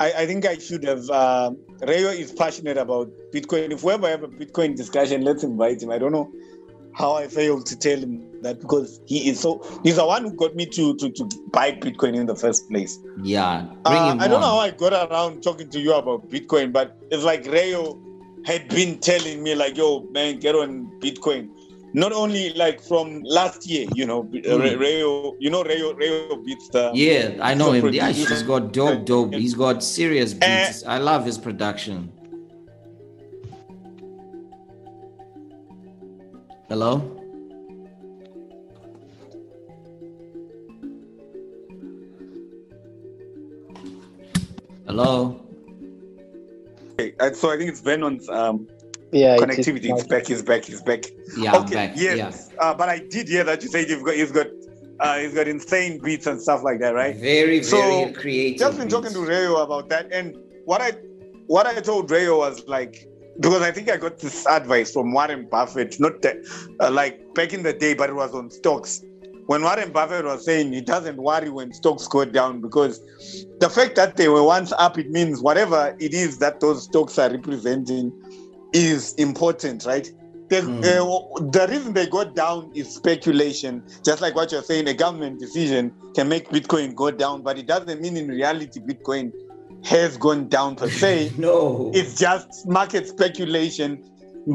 [0.00, 1.08] I, I think I should have.
[1.08, 1.52] Uh,
[1.86, 3.70] Rayo is passionate about Bitcoin.
[3.70, 5.92] If we ever have a Bitcoin discussion, let's invite him.
[5.92, 6.28] I don't know
[6.94, 9.62] how I failed to tell him that because he is so.
[9.84, 12.98] He's the one who got me to to, to buy Bitcoin in the first place.
[13.22, 16.28] Yeah, bring Uh, him I don't know how I got around talking to you about
[16.28, 17.96] Bitcoin, but it's like Rayo
[18.44, 21.50] had been telling me, like, yo, man, get on Bitcoin.
[21.92, 24.78] Not only like from last year, you know, mm.
[24.78, 26.90] Rayo, you know, Rayo, Rayo beats the.
[26.94, 27.92] Yeah, I know him.
[27.92, 29.34] Yeah, he's got dope, dope.
[29.34, 30.84] He's got serious beats.
[30.84, 32.12] Uh, I love his production.
[36.68, 37.16] Hello.
[44.86, 45.40] Hello.
[46.92, 48.68] Okay, so I think it's Vernon's um,
[49.12, 49.94] yeah, connectivity.
[49.94, 50.26] He's back.
[50.26, 50.64] He's back.
[50.64, 51.04] He's back.
[51.36, 51.74] Yeah, okay.
[51.74, 51.92] Back.
[51.96, 52.60] Yes, yeah.
[52.60, 54.46] Uh, but I did hear that you said you've got he's got
[55.00, 57.16] uh, he's got insane beats and stuff like that, right?
[57.16, 58.58] Very, so very creative.
[58.58, 58.94] Just been beats.
[58.94, 60.92] talking to Rayo about that, and what I
[61.46, 63.08] what I told Rayo was like
[63.40, 66.36] because I think I got this advice from Warren Buffett, not that,
[66.78, 69.02] uh, like back in the day, but it was on stocks.
[69.46, 73.00] When Warren Buffett was saying he doesn't worry when stocks go down because
[73.58, 77.18] the fact that they were once up, it means whatever it is that those stocks
[77.18, 78.12] are representing
[78.72, 80.10] is important, right?
[80.48, 80.78] The, mm.
[80.84, 83.84] uh, the reason they go down is speculation.
[84.04, 87.66] Just like what you're saying, a government decision can make Bitcoin go down, but it
[87.66, 89.32] doesn't mean in reality Bitcoin
[89.84, 91.32] has gone down per se.
[91.38, 91.92] no.
[91.94, 94.02] It's just market speculation,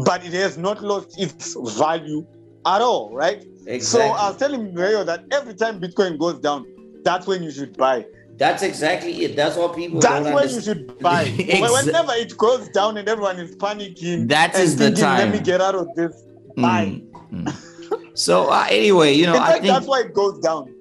[0.05, 2.25] but it has not lost its value
[2.65, 3.45] at all, right?
[3.65, 3.79] Exactly.
[3.79, 6.65] So I was telling Rayo that every time Bitcoin goes down,
[7.03, 8.05] that's when you should buy.
[8.37, 9.35] That's exactly it.
[9.35, 9.99] That's what people.
[9.99, 11.25] That's when you should buy.
[11.25, 15.19] Exa- Whenever it goes down and everyone is panicking, that is the time.
[15.19, 16.13] Let me get out of this.
[16.57, 17.01] Buy.
[17.31, 18.11] Mm, mm.
[18.13, 20.73] So uh, anyway, you know, In I think that's why it goes down.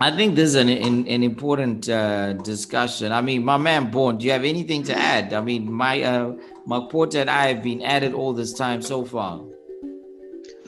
[0.00, 3.12] I think this is an an, an important uh, discussion.
[3.12, 5.32] I mean, my man Born, do you have anything to add?
[5.32, 6.32] I mean, my uh,
[6.66, 9.40] my Porter and I have been at it all this time so far.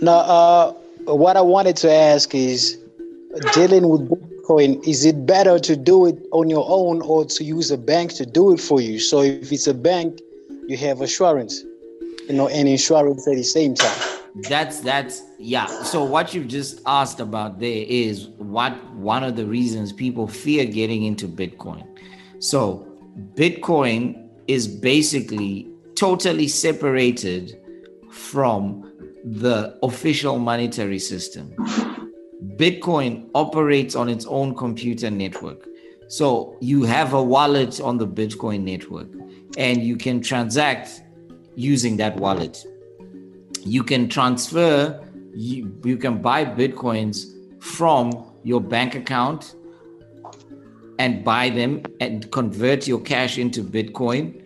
[0.00, 0.72] No, uh,
[1.12, 2.78] what I wanted to ask is
[3.54, 4.08] dealing with
[4.42, 8.12] Bitcoin, is it better to do it on your own or to use a bank
[8.14, 8.98] to do it for you?
[8.98, 10.20] So if it's a bank,
[10.66, 11.62] you have assurance,
[12.28, 13.98] you know, and insurance at the same time.
[14.48, 15.66] That's that's yeah.
[15.66, 20.64] So what you've just asked about there is what one of the reasons people fear
[20.64, 21.86] getting into Bitcoin.
[22.38, 22.86] So
[23.34, 27.60] Bitcoin is basically totally separated
[28.10, 28.90] from
[29.24, 31.54] the official monetary system.
[32.56, 35.66] Bitcoin operates on its own computer network.
[36.08, 39.08] So you have a wallet on the Bitcoin network
[39.56, 41.02] and you can transact
[41.54, 42.64] using that wallet.
[43.60, 45.00] You can transfer,
[45.34, 47.32] you, you can buy Bitcoins
[47.62, 49.54] from your bank account
[50.98, 54.42] and buy them and convert your cash into Bitcoin,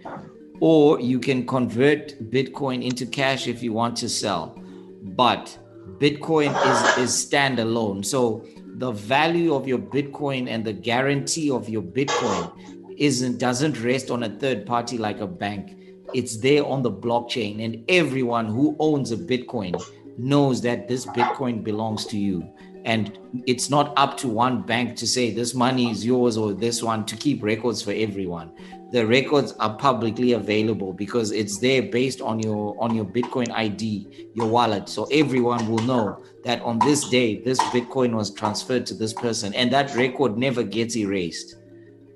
[0.60, 4.58] or you can convert Bitcoin into cash if you want to sell.
[5.02, 5.56] But
[5.98, 8.04] Bitcoin is is standalone.
[8.04, 8.44] So
[8.78, 12.52] the value of your Bitcoin and the guarantee of your Bitcoin
[12.98, 15.76] isn't doesn't rest on a third party like a bank.
[16.14, 19.82] It's there on the blockchain, and everyone who owns a Bitcoin
[20.18, 22.46] knows that this Bitcoin belongs to you.
[22.86, 26.84] And it's not up to one bank to say this money is yours or this
[26.84, 28.52] one to keep records for everyone.
[28.92, 34.30] The records are publicly available because it's there based on your on your bitcoin id
[34.34, 34.88] your wallet.
[34.88, 39.52] So everyone will know that on this day this bitcoin was transferred to this person
[39.54, 41.56] and that record never gets erased.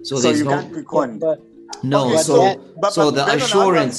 [0.05, 0.63] So, so there's no
[1.19, 1.41] but,
[1.83, 3.99] no okay, so but, so the assurance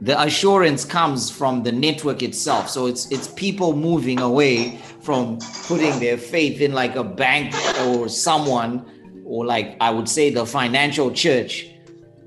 [0.00, 2.68] the assurance comes from the network itself.
[2.68, 5.38] So it's it's people moving away from
[5.68, 7.54] putting their faith in like a bank
[7.86, 11.68] or someone or like I would say the financial church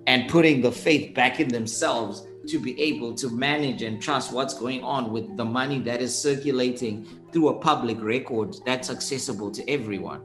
[0.06, 4.54] and putting the faith back in themselves to be able to manage and trust what's
[4.54, 9.68] going on with the money that is circulating through a public record that's accessible to
[9.70, 10.22] everyone.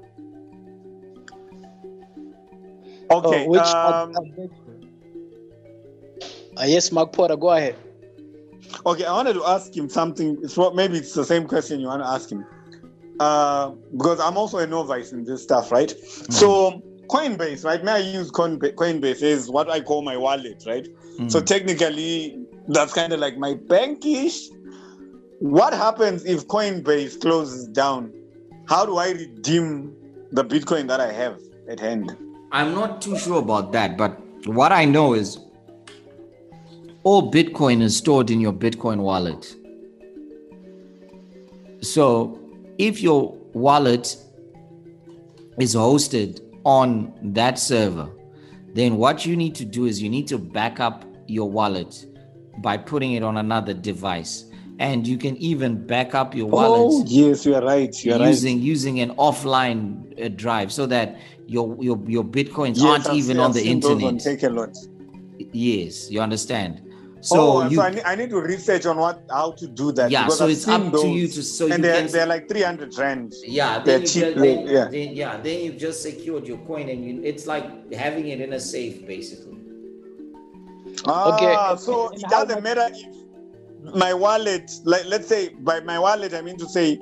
[3.10, 3.44] Okay.
[3.44, 4.14] Oh, which, um,
[6.56, 7.76] uh, yes, McPotar, go ahead.
[8.86, 10.38] Okay, I wanted to ask him something.
[10.42, 12.44] It's what maybe it's the same question you want to ask him.
[13.20, 15.88] Uh, because I'm also a novice in this stuff, right?
[15.88, 16.32] Mm.
[16.32, 17.84] So Coinbase, right?
[17.84, 20.88] May I use Coinbase is what I call my wallet, right?
[21.18, 21.30] Mm.
[21.30, 22.38] So technically,
[22.68, 24.48] that's kind of like my bankish.
[25.40, 28.12] What happens if Coinbase closes down?
[28.66, 29.94] How do I redeem
[30.30, 31.38] the Bitcoin that I have
[31.68, 32.16] at hand?
[32.52, 35.38] I'm not too sure about that, but what I know is
[37.04, 39.56] all Bitcoin is stored in your Bitcoin wallet.
[41.80, 42.38] So
[42.78, 44.16] if your wallet
[45.58, 48.08] is hosted on that server,
[48.74, 52.06] then what you need to do is you need to back up your wallet
[52.58, 54.44] by putting it on another device.
[54.78, 56.80] And you can even back up your wallet.
[56.80, 58.04] Oh, yes, you are right.
[58.04, 58.64] You are using right.
[58.64, 63.38] using an offline uh, drive so that your your your bitcoins yes, aren't I've even
[63.38, 64.20] on the internet.
[64.20, 64.76] Take a lot.
[65.52, 66.91] Yes, you understand.
[67.22, 69.92] So, oh, you, so I need, I need to research on what how to do
[69.92, 70.10] that.
[70.10, 72.26] yeah, so I've it's up seen to you to so you and they're, can they're
[72.26, 73.32] like 300 rand.
[73.44, 74.84] Yeah, They're then you cheap just, rate, then, yeah.
[74.88, 78.52] Then, yeah, then you've just secured your coin, and you, it's like having it in
[78.54, 79.56] a safe, basically.
[81.06, 81.80] Ah, Okay.
[81.80, 86.42] so And it doesn't matter if my wallet, like let's say by my wallet, I
[86.42, 86.98] mean to say,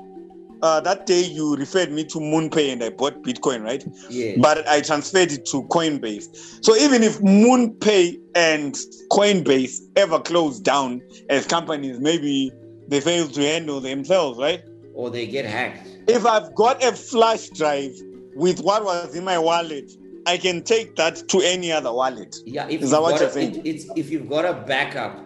[0.63, 3.85] uh, that day you referred me to MoonPay and I bought Bitcoin, right?
[4.09, 4.35] Yeah.
[4.39, 6.65] But I transferred it to Coinbase.
[6.65, 8.75] So even if MoonPay and
[9.11, 12.53] Coinbase ever close down as companies, maybe
[12.89, 14.63] they fail to handle themselves, right?
[15.01, 15.89] or they get hacked.
[16.09, 17.93] If I've got a flash drive
[18.35, 19.91] with what was in my wallet,
[20.27, 22.37] I can take that to any other wallet.
[22.45, 23.57] Yeah, if Is that what you're saying?
[23.57, 25.25] it, it's if you've got a backup,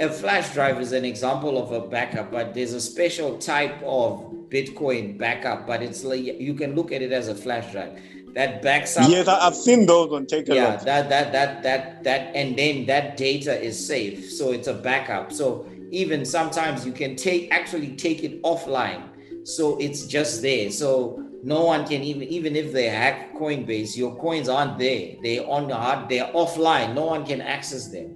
[0.00, 4.32] a flash drive is an example of a backup, but there's a special type of
[4.48, 8.00] Bitcoin backup, but it's like you can look at it as a flash drive.
[8.34, 9.08] That backs up.
[9.08, 13.16] Yes, I've seen those on Take yeah that that that that that and then that
[13.16, 15.32] data is safe so it's a backup.
[15.32, 19.02] So even sometimes you can take actually take it offline
[19.44, 20.70] so it's just there.
[20.70, 25.16] So no one can even even if they hack coinbase your coins aren't there.
[25.22, 26.94] They're on the hard they're offline.
[26.94, 28.14] No one can access them.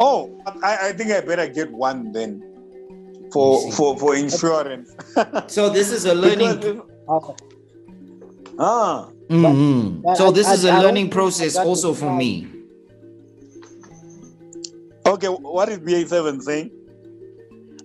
[0.00, 2.49] Oh, I, I think I better get one then
[3.32, 4.90] for for for insurance.
[5.46, 7.32] so this is a learning Because- Uh,
[8.58, 10.02] ah, Mhm.
[10.02, 12.46] But so this I- is a I learning I process also for me
[15.06, 15.28] okay.
[15.28, 16.70] What is BA7 saying?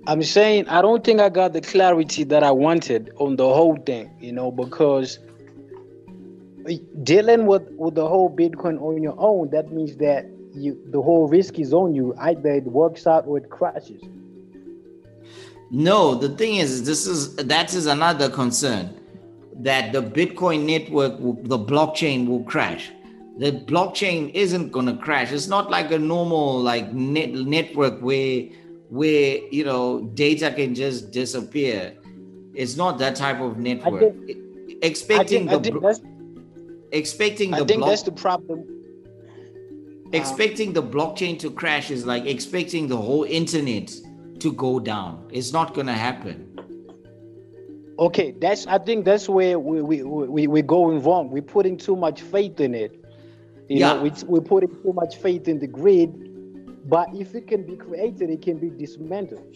[0.07, 3.75] I'm saying I don't think I got the clarity that I wanted on the whole
[3.77, 5.17] thing, you know, because
[7.03, 11.27] dealing with with the whole Bitcoin on your own, that means that you the whole
[11.27, 12.13] risk is on you.
[12.19, 14.01] Either it works out or it crashes.
[15.71, 18.99] No, the thing is, this is that is another concern
[19.61, 22.91] that the Bitcoin network, will, the blockchain will crash.
[23.37, 25.31] The blockchain isn't going to crash.
[25.31, 28.43] It's not like a normal like net, network where
[28.89, 31.95] where you know data can just disappear.
[32.53, 34.03] It's not that type of network.
[34.03, 34.35] I
[34.83, 36.05] expecting think, the think
[36.91, 38.63] expecting I the think block, that's the problem.
[40.13, 43.91] expecting the blockchain to crash is like expecting the whole internet
[44.39, 45.27] to go down.
[45.31, 46.51] It's not going to happen.
[47.97, 51.29] Okay, that's I think that's where we we we we're going wrong.
[51.29, 52.91] We're putting too much faith in it.
[53.69, 53.93] You Yeah.
[53.93, 56.09] know, we we're putting too much faith in the grid.
[56.89, 59.55] But if it can be created, it can be dismantled.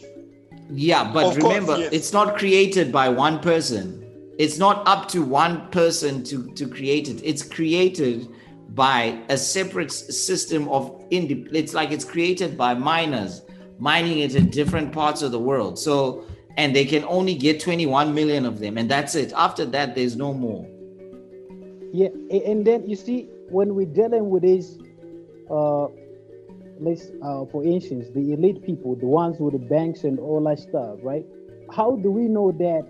[0.72, 1.92] Yeah, but Of course, remember, yes.
[1.92, 4.04] it's not created by one person.
[4.40, 7.22] It's not up to one person to, to create it.
[7.24, 8.28] It's created
[8.74, 13.42] by a separate system of indi- it's like it's created by miners
[13.80, 15.80] mining it in different parts of the world.
[15.80, 16.26] So
[16.58, 19.32] and they can only get 21 million of them and that's it.
[19.36, 20.68] After that there's no more.
[21.92, 24.78] Yeah, and then you see when we're dealing with this,
[25.50, 25.88] uh,
[26.80, 30.60] let's uh, for instance, the elite people, the ones with the banks and all that
[30.60, 31.26] stuff, right?
[31.72, 32.88] How do we know that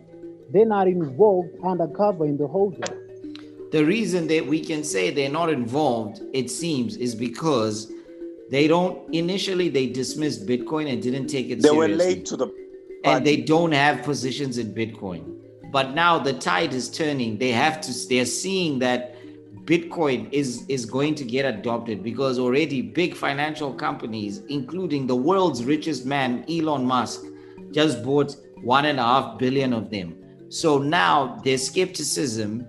[0.52, 3.00] they're not involved undercover in the whole thing?
[3.72, 7.92] The reason that we can say they're not involved, it seems, is because
[8.50, 12.48] they don't initially they dismissed Bitcoin and didn't take it They were late to the
[13.06, 15.38] and they don't have positions in Bitcoin.
[15.72, 17.38] But now the tide is turning.
[17.38, 18.08] They have to.
[18.08, 19.16] They're seeing that
[19.66, 25.64] Bitcoin is is going to get adopted because already big financial companies, including the world's
[25.64, 27.24] richest man Elon Musk,
[27.72, 30.16] just bought one and a half billion of them.
[30.50, 32.68] So now their skepticism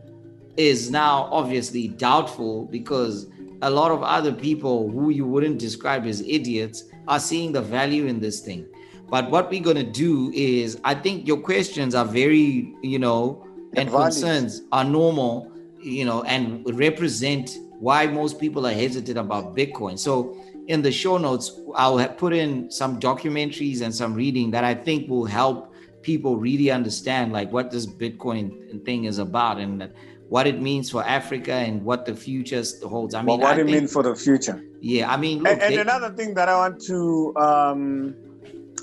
[0.59, 3.28] is now obviously doubtful because
[3.62, 8.06] a lot of other people who you wouldn't describe as idiots are seeing the value
[8.06, 8.66] in this thing.
[9.08, 13.46] But what we're going to do is, I think your questions are very, you know,
[13.74, 14.12] and Valid.
[14.12, 15.50] concerns are normal,
[15.80, 19.98] you know, and represent why most people are hesitant about Bitcoin.
[19.98, 20.36] So,
[20.68, 24.74] in the show notes, I'll have put in some documentaries and some reading that I
[24.74, 29.90] think will help people really understand like what this Bitcoin thing is about and
[30.31, 33.14] what it means for Africa and what the future holds.
[33.14, 34.62] I Well, mean, what I do you think, mean for the future?
[34.81, 38.14] yeah, I mean, look, And, and they- another thing that I want to, um,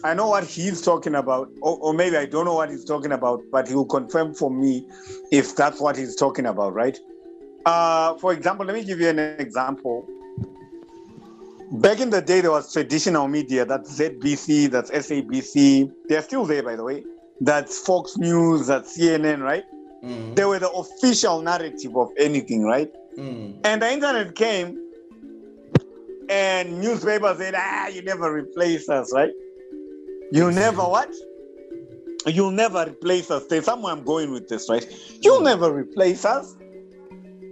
[0.04, 3.14] I know what he's talking about, or, or maybe I don't know what he's talking
[3.14, 4.86] about, but he'll confirm for me
[5.32, 6.98] if that's what he's talking about, right?
[7.66, 10.06] Uh, for example, let me give you an example.
[11.72, 15.90] Back in the day, there was traditional media, that's ZBC, that's SABC.
[16.10, 17.04] They're still there, by the way.
[17.42, 19.64] That's Fox News, that's CNN, right?
[20.08, 22.92] Mhm, They were the official narrative of anything, right?
[23.18, 23.60] mhm.
[23.64, 24.78] And the internet came
[26.30, 29.32] and newspapers said, ah, you never replace us, right?
[30.32, 31.14] You never what?
[32.26, 33.46] You'll never replace us.
[33.48, 34.86] There's somewhere I'm going with this, right?
[35.22, 36.56] You'll never replace us.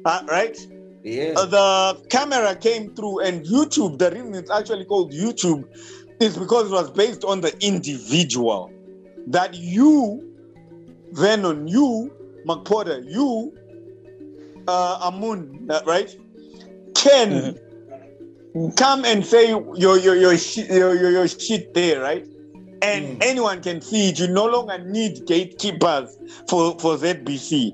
[0.03, 0.57] Uh, right?
[1.03, 1.33] Yeah.
[1.37, 5.63] Uh, the camera came through, and YouTube, the reason it's actually called YouTube
[6.19, 8.71] is because it was based on the individual.
[9.27, 10.21] That you,
[11.13, 12.11] then on you,
[12.45, 13.53] McPotar, you,
[14.67, 16.09] uh, Amun, uh, right,
[16.95, 17.55] can
[18.55, 18.69] Mm-hmm.
[18.77, 22.25] come and say your your your, your, your, your shit there, right?
[22.81, 23.17] And Mm.
[23.21, 24.19] anyone can see it.
[24.19, 26.15] You no longer need gatekeepers
[26.49, 27.71] for, for ZBC.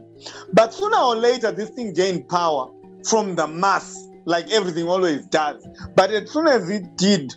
[0.53, 2.69] But sooner or later, this thing gained power
[3.07, 3.93] from the mass,
[4.25, 5.67] like everything always does.
[5.95, 7.33] But as soon as it did,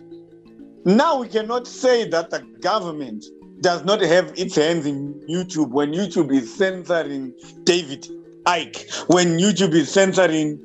[0.85, 3.25] now we cannot say that the government
[3.61, 7.35] does not have its hands in YouTube when YouTube is censoring
[7.65, 8.07] David
[8.45, 10.61] Icke, when YouTube is censoring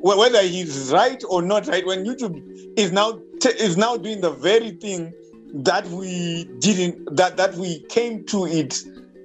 [0.00, 2.42] whether he's right or not right, when YouTube
[2.78, 5.12] is now t- is now doing the very thing
[5.54, 8.76] that we didn't that that we came to it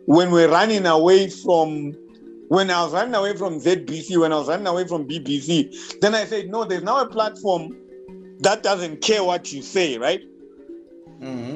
[0.05, 1.93] when we're running away from
[2.47, 6.15] when I was running away from ZBC, when I was running away from BBC, then
[6.15, 7.77] I said, no, there's now a platform
[8.39, 10.21] that doesn't care what you say, right?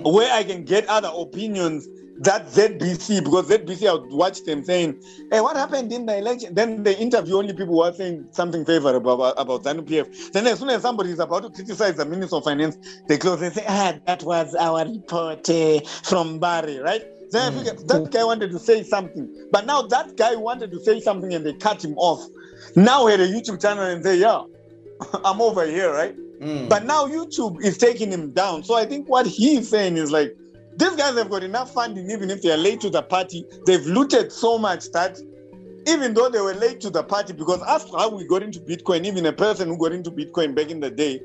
[0.05, 1.87] Where I can get other opinions
[2.19, 4.99] that ZBC, because ZBC, I would watch them saying,
[5.31, 6.53] hey, what happened in the election?
[6.53, 10.31] Then they interview only people who are saying something favorable about, about ZANU PF.
[10.33, 12.77] Then as soon as somebody is about to criticize the Minister of Finance,
[13.07, 17.03] they close and say, ah, that was our report uh, from Barry, right?
[17.31, 17.87] Then I Mm.
[17.87, 21.45] that guy wanted to say something, but now that guy wanted to say something and
[21.45, 22.23] they cut him off.
[22.75, 24.41] Now he had a YouTube channel and say, yeah,
[25.25, 26.15] I'm over here, right?
[26.43, 26.69] Mm.
[26.69, 28.63] But now YouTube is taking him down.
[28.63, 30.35] So I think what he's saying is like,
[30.75, 33.45] these guys have got enough funding, even if they are late to the party.
[33.65, 35.19] They've looted so much that
[35.87, 39.05] even though they were late to the party, because ask how we got into Bitcoin,
[39.05, 41.21] even a person who got into Bitcoin back in the day,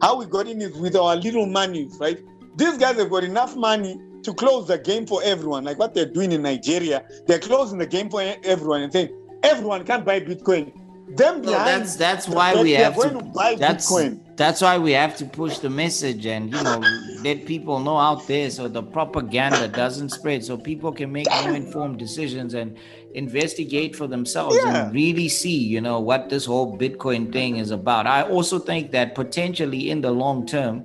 [0.00, 2.18] how we got in is with our little monies, right?
[2.56, 6.10] These guys have got enough money to close the game for everyone, like what they're
[6.10, 7.04] doing in Nigeria.
[7.26, 9.10] They're closing the game for everyone and saying
[9.42, 10.72] everyone can buy Bitcoin.
[11.08, 13.30] Them No, that's that's why we have to.
[13.58, 14.20] That's Bitcoin.
[14.36, 16.82] that's why we have to push the message and you know
[17.22, 21.52] let people know out there so the propaganda doesn't spread, so people can make more
[21.54, 22.76] informed decisions and
[23.14, 24.86] investigate for themselves Yeah.
[24.86, 28.06] and really see you know what this whole Bitcoin thing is about.
[28.08, 30.84] I also think that potentially in the long term,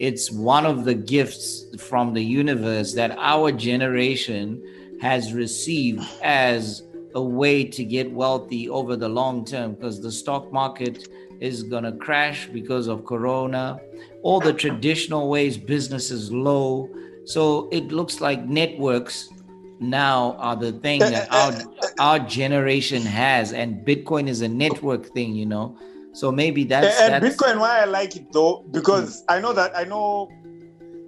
[0.00, 4.62] it's one of the gifts from the universe that our generation
[5.02, 6.82] has received as
[7.14, 11.08] a way to get wealthy over the long term because the stock market
[11.40, 13.80] is going to crash because of corona.
[14.22, 16.88] All the traditional ways business is low.
[17.24, 19.30] So it looks like networks
[19.78, 21.62] now are the thing that uh, uh,
[21.98, 25.74] our our generation has and bitcoin is a network thing you know?
[26.12, 29.24] So maybe that's, and that's Bitcoin, why I like it though, because mm.
[29.28, 30.28] I know that I know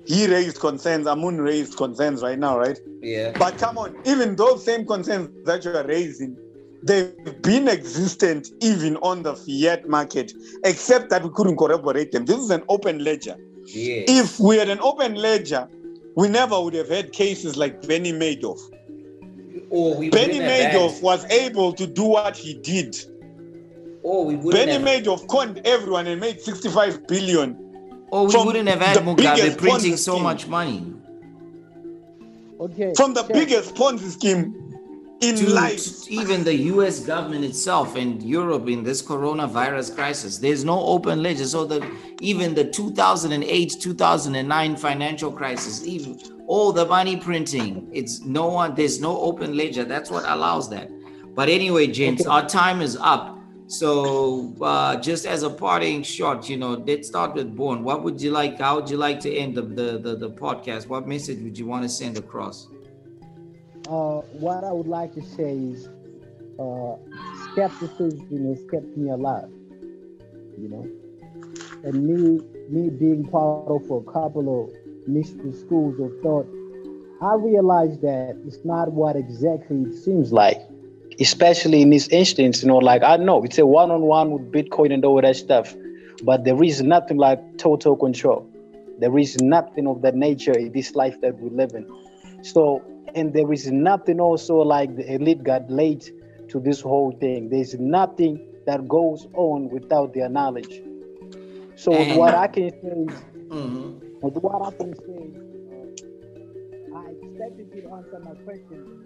[0.07, 2.79] he raised concerns, Amun raised concerns right now, right?
[3.01, 6.37] yeah But come on, even those same concerns that you are raising,
[6.83, 10.33] they've been existent even on the fiat market,
[10.65, 12.25] except that we couldn't corroborate them.
[12.25, 13.37] This is an open ledger.
[13.67, 15.69] yeah If we had an open ledger,
[16.17, 18.59] we never would have had cases like Benny Madoff.
[19.71, 22.97] or we Benny have had- Madoff was able to do what he did.
[24.03, 27.57] or we Benny have- Madoff conned everyone and made 65 billion.
[28.13, 30.85] Or we wouldn't have had the mugabe printing so much money
[32.61, 32.93] Okay.
[32.95, 33.33] from the check.
[33.33, 34.55] biggest Ponzi scheme
[35.21, 36.09] in to, life.
[36.09, 40.39] even the US government itself and Europe in this coronavirus crisis.
[40.39, 41.47] There's no open ledger.
[41.47, 41.83] So that
[42.21, 49.01] even the 2008, 2009 financial crisis, even all the money printing, it's no one, there's
[49.01, 49.85] no open ledger.
[49.85, 50.89] That's what allows that.
[51.35, 53.39] But anyway, James, our time is up.
[53.69, 57.83] So uh, just as a parting shot, you know, let's start with Born.
[57.85, 58.59] What would you like?
[58.59, 60.89] How would you like to end the, the, the, the podcast?
[60.89, 62.69] What message would you want to send across?
[63.89, 65.89] Uh, what I would like to say is,
[66.59, 66.97] uh,
[67.53, 69.51] skepticism has kept me alive.
[70.59, 70.89] You know,
[71.83, 76.47] and me, me being part of a couple of mystery schools of thought,
[77.23, 80.61] I realized that it's not what exactly it seems like.
[81.21, 85.05] Especially in this instance, you know, like I know it's a one-on-one with Bitcoin and
[85.05, 85.75] all that stuff,
[86.25, 88.47] but there is nothing like total control.
[88.99, 91.87] There is nothing of that nature in this life that we live in.
[92.43, 92.83] So,
[93.15, 96.13] and there is nothing also like the elite got late
[96.49, 97.49] to this whole thing.
[97.49, 100.83] There's nothing that goes on without their knowledge.
[101.77, 104.01] So, And- what I can say is, Mhm.
[104.23, 105.31] But what I can say,
[105.73, 109.03] uh, I expected you to answer my question.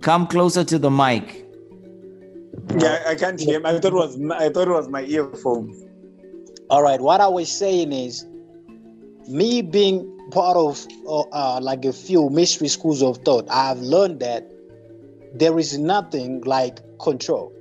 [0.00, 1.46] Come closer to the mic.
[2.78, 3.66] Yeah, I can't hear him.
[3.66, 5.74] I thought it was my, I thought it was my earphone.
[6.70, 8.26] All right, what I was saying is,
[9.28, 14.20] me being part of uh, uh, like a few mystery schools of thought, I've learned
[14.20, 14.50] that
[15.34, 17.52] there is nothing like control.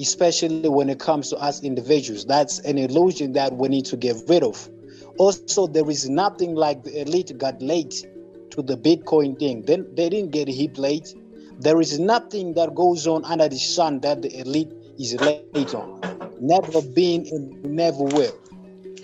[0.00, 2.24] especially when it comes to us individuals.
[2.24, 4.68] That's an illusion that we need to get rid of.
[5.18, 8.06] Also, there is nothing like the elite got late
[8.50, 9.62] to the Bitcoin thing.
[9.62, 11.14] Then they didn't get hit late.
[11.62, 16.00] There is nothing that goes on under the sun that the elite is late on.
[16.40, 18.36] Never been and never will.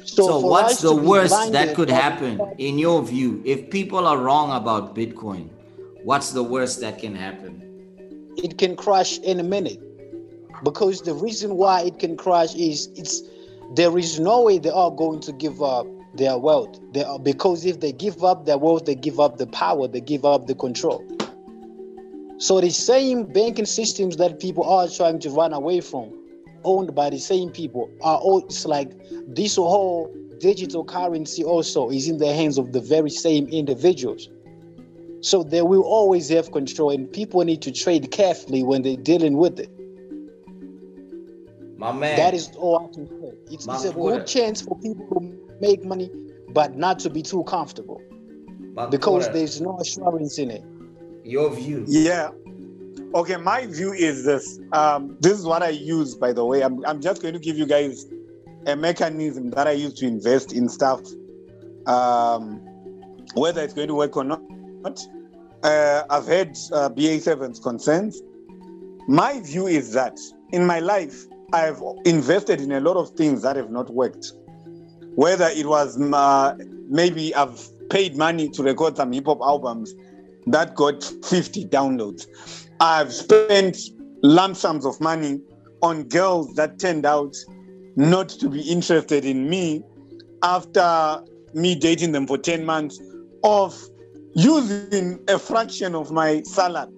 [0.04, 3.40] So, so what's the worst that could happen in your view?
[3.44, 5.50] If people are wrong about Bitcoin,
[6.02, 7.62] what's the worst that can happen?
[8.36, 9.80] It can crash in a minute.
[10.64, 13.22] Because the reason why it can crash is it's
[13.76, 16.80] there is no way they are going to give up their wealth.
[16.92, 20.00] They are, because if they give up their wealth, they give up the power, they
[20.00, 21.04] give up the control.
[22.38, 26.12] So the same banking systems that people are trying to run away from,
[26.62, 28.92] owned by the same people, are all it's like
[29.26, 34.28] this whole digital currency also is in the hands of the very same individuals.
[35.20, 39.36] So they will always have control, and people need to trade carefully when they're dealing
[39.36, 39.70] with it.
[41.76, 42.16] My man.
[42.16, 43.54] That is all I can say.
[43.54, 46.08] It's, it's a good chance for people to make money,
[46.50, 48.00] but not to be too comfortable.
[48.90, 50.62] because there's no assurance in it.
[51.28, 51.84] Your view.
[51.86, 52.30] Yeah.
[53.14, 54.58] Okay, my view is this.
[54.72, 56.62] Um, this is what I use, by the way.
[56.62, 58.06] I'm, I'm just going to give you guys
[58.66, 61.02] a mechanism that I use to invest in stuff,
[61.84, 62.60] um,
[63.34, 64.40] whether it's going to work or not.
[65.62, 68.22] Uh, I've heard uh, BA7's concerns.
[69.06, 70.18] My view is that
[70.52, 74.32] in my life, I've invested in a lot of things that have not worked.
[75.14, 76.56] Whether it was uh,
[76.88, 77.60] maybe I've
[77.90, 79.94] paid money to record some hip hop albums
[80.52, 82.26] that got 50 downloads.
[82.80, 83.78] I've spent
[84.22, 85.40] lump sums of money
[85.82, 87.34] on girls that turned out
[87.96, 89.82] not to be interested in me
[90.42, 91.22] after
[91.54, 93.00] me dating them for 10 months
[93.44, 93.76] of
[94.34, 96.92] using a fraction of my salary,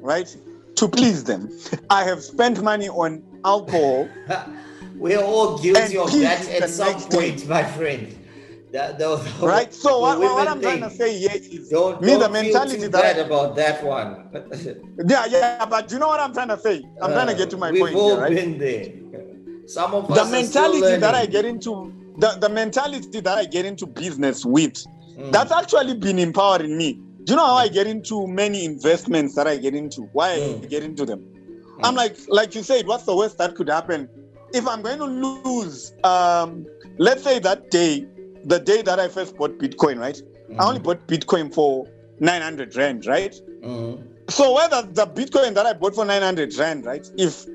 [0.00, 0.36] right,
[0.76, 1.48] to please them.
[1.90, 4.08] I have spent money on alcohol.
[4.96, 7.46] We're all guilty of that at some point, day.
[7.46, 8.16] my friend.
[8.74, 9.72] The, the, right.
[9.72, 10.80] So what, what I'm thing.
[10.80, 14.28] trying to say here is don't, me don't the mentality that I, about that one.
[15.08, 16.82] yeah, yeah, but you know what I'm trying to say?
[17.00, 17.94] I'm uh, trying to get to my we've point.
[17.94, 18.34] We've all here, right?
[18.34, 18.92] been there.
[19.68, 23.64] Some of us the mentality that I get into the, the mentality that I get
[23.64, 24.84] into business with,
[25.16, 25.30] mm.
[25.30, 26.94] that's actually been empowering me.
[27.22, 30.02] Do you know how I get into many investments that I get into?
[30.14, 30.64] Why mm.
[30.64, 31.24] I get into them?
[31.84, 34.08] I'm like, like you said, what's the worst that could happen?
[34.52, 36.66] If I'm going to lose, um,
[36.98, 38.08] let's say that day,
[38.44, 40.20] the day that I first bought Bitcoin, right?
[40.50, 40.60] Mm-hmm.
[40.60, 41.88] I only bought Bitcoin for
[42.20, 43.34] 900 Rand, right?
[43.62, 44.02] Mm-hmm.
[44.28, 47.06] So whether the Bitcoin that I bought for 900 Rand, right?
[47.16, 47.46] If,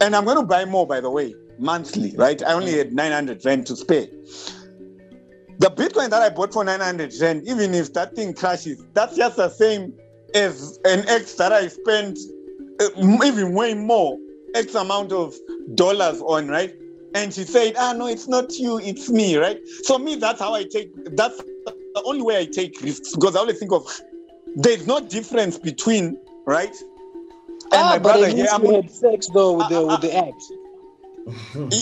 [0.00, 2.42] and I'm going to buy more, by the way, monthly, right?
[2.42, 4.06] I only had 900 Rand to spare.
[5.58, 9.36] The Bitcoin that I bought for 900 Rand, even if that thing crashes, that's just
[9.36, 9.92] the same
[10.34, 12.18] as an X that I spent
[12.80, 14.16] uh, even way more
[14.54, 15.34] X amount of
[15.74, 16.74] dollars on, right?
[17.14, 19.58] And she said, ah, no, it's not you, it's me, right?
[19.82, 23.40] So me, that's how I take, that's the only way I take risks because I
[23.40, 23.86] always think of,
[24.56, 26.74] there's no difference between, right?
[27.70, 30.52] And ah, my brother here, I'm had sex though with the, uh, with the ex.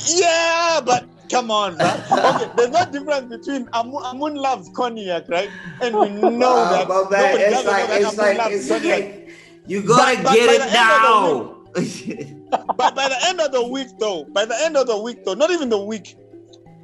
[0.19, 2.03] yeah, but come on, man.
[2.11, 5.51] Okay, there's no difference between Amun, Amun loves cognac, right?
[5.81, 6.89] And we know uh, that.
[6.89, 9.31] But man, it's like, it's like, it's like,
[9.67, 11.56] you gotta but, get but it now.
[11.77, 15.35] But by the end of the week, though, by the end of the week, though,
[15.35, 16.17] not even the week,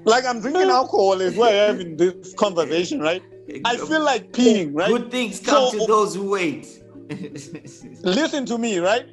[0.04, 3.22] like I'm drinking alcohol as well, having this conversation, right?
[3.64, 4.88] I feel like peeing, right?
[4.88, 6.82] Good things come so, to those who wait.
[8.02, 9.06] listen to me, right?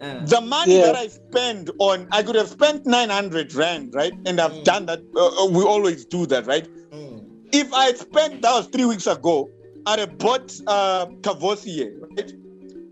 [0.00, 0.86] Uh, the money yeah.
[0.86, 4.12] that I spend on, I could have spent 900 Rand, right?
[4.26, 4.64] And I've mm.
[4.64, 5.00] done that.
[5.14, 6.66] Uh, uh we always do that, right?
[6.90, 7.24] Mm.
[7.52, 9.48] If I spent, that was three weeks ago,
[9.86, 12.32] I'd have bought uh, Courvoisier, right?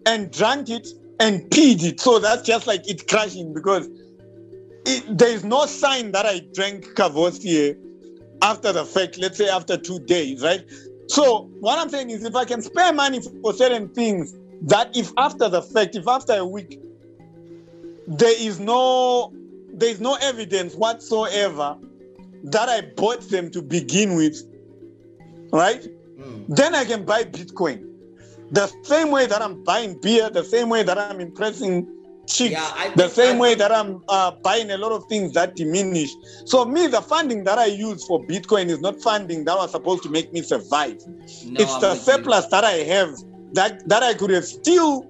[0.06, 0.88] and drank it
[1.20, 2.00] and peed it.
[2.00, 3.88] So that's just like it crashing because
[4.86, 7.76] it, there is no sign that I drank Courvoisier
[8.42, 10.64] after the fact, let's say after two days, right?
[11.08, 15.12] So what I'm saying is if I can spare money for certain things that if
[15.18, 16.80] after the fact, if after a week,
[18.06, 19.32] there is no
[19.72, 21.76] there is no evidence whatsoever
[22.44, 24.42] that I bought them to begin with,
[25.52, 25.82] right?
[26.18, 26.46] Mm.
[26.48, 27.89] Then I can buy Bitcoin.
[28.52, 31.86] The same way that I'm buying beer, the same way that I'm impressing
[32.26, 35.54] chicks, yeah, the same I way that I'm uh, buying a lot of things that
[35.56, 36.10] diminish.
[36.46, 40.02] So me, the funding that I use for Bitcoin is not funding that was supposed
[40.04, 40.98] to make me survive.
[41.06, 42.50] No, it's I'm the surplus you.
[42.50, 43.10] that I have
[43.52, 45.06] that that I could have still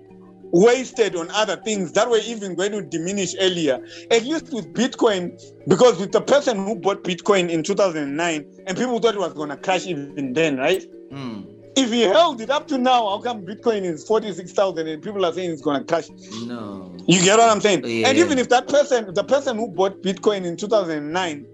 [0.53, 3.79] wasted on other things that were even going to diminish earlier.
[4.11, 5.31] At least with Bitcoin,
[5.69, 9.51] because with the person who bought Bitcoin in 2009, and people thought it was going
[9.51, 10.85] to crash even then, right?
[11.11, 15.25] Mm if he held it up to now, how come Bitcoin is 46,000 and people
[15.25, 16.09] are saying it's going to crash?
[16.45, 16.93] No.
[17.07, 17.83] You get what I'm saying?
[17.85, 18.09] Yeah.
[18.09, 21.47] And even if that person, the person who bought Bitcoin in 2009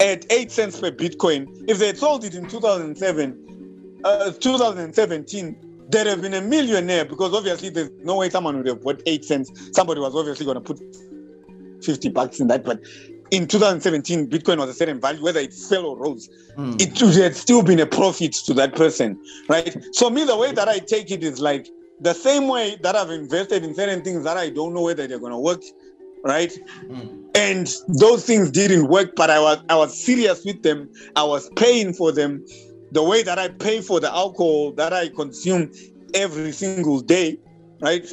[0.00, 5.56] at 8 cents per Bitcoin, if they had sold it in 2007, uh, 2017,
[5.88, 9.24] they'd have been a millionaire because obviously there's no way someone would have bought 8
[9.24, 9.50] cents.
[9.72, 10.80] Somebody was obviously going to put
[11.82, 12.64] 50 bucks in that.
[12.64, 12.80] But
[13.30, 16.80] in 2017, Bitcoin was a certain value, whether it fell or rose Mm.
[16.80, 19.18] it would have still been a profit to that person,
[19.48, 19.76] right?
[19.92, 21.68] So me, the way that I take it is like
[22.00, 25.20] the same way that I've invested in certain things that I don't know whether they're
[25.20, 25.62] gonna work,
[26.24, 26.52] right?
[26.90, 27.08] Mm.
[27.34, 30.88] And those things didn't work, but I was I was serious with them.
[31.14, 32.44] I was paying for them.
[32.90, 35.70] The way that I pay for the alcohol that I consume
[36.14, 37.38] every single day,
[37.80, 38.04] right?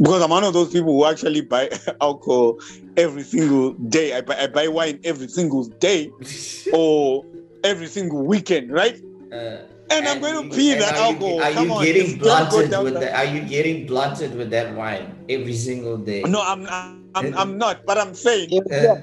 [0.00, 1.68] Because I'm one of those people who actually buy
[2.00, 2.58] alcohol
[2.96, 4.16] every single day.
[4.16, 6.10] I buy, I buy wine every single day
[6.72, 7.24] or
[7.64, 8.96] every single weekend, right?
[9.32, 9.58] Uh,
[9.90, 11.42] And I'm going to pee and that are you- alcohol.
[11.42, 13.14] Are Come you on, getting just don't go blunted with that- that?
[13.18, 16.22] Are you getting blunted with that wine every single day?
[16.22, 17.84] No, I'm, I'm, I'm not.
[17.84, 18.94] But I'm saying, Uh, yeah.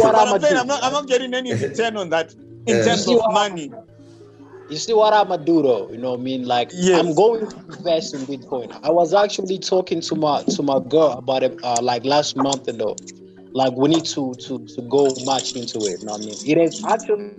[0.00, 0.56] what but I'ma saying.
[0.56, 2.34] I'm not, I'm not getting any return on that
[2.66, 3.70] in Uh, terms of what money.
[4.70, 5.90] You see what I'ma do though?
[5.90, 6.44] You know what I mean?
[6.46, 7.00] Like Yes.
[7.00, 8.78] I'm going to invest in Bitcoin.
[8.82, 12.68] I was actually talking to my to my girl about it uh, like last month
[12.68, 12.94] ago.
[13.52, 16.00] Like we need to to to go much into it.
[16.00, 16.36] You know what I mean?
[16.46, 17.30] It is actually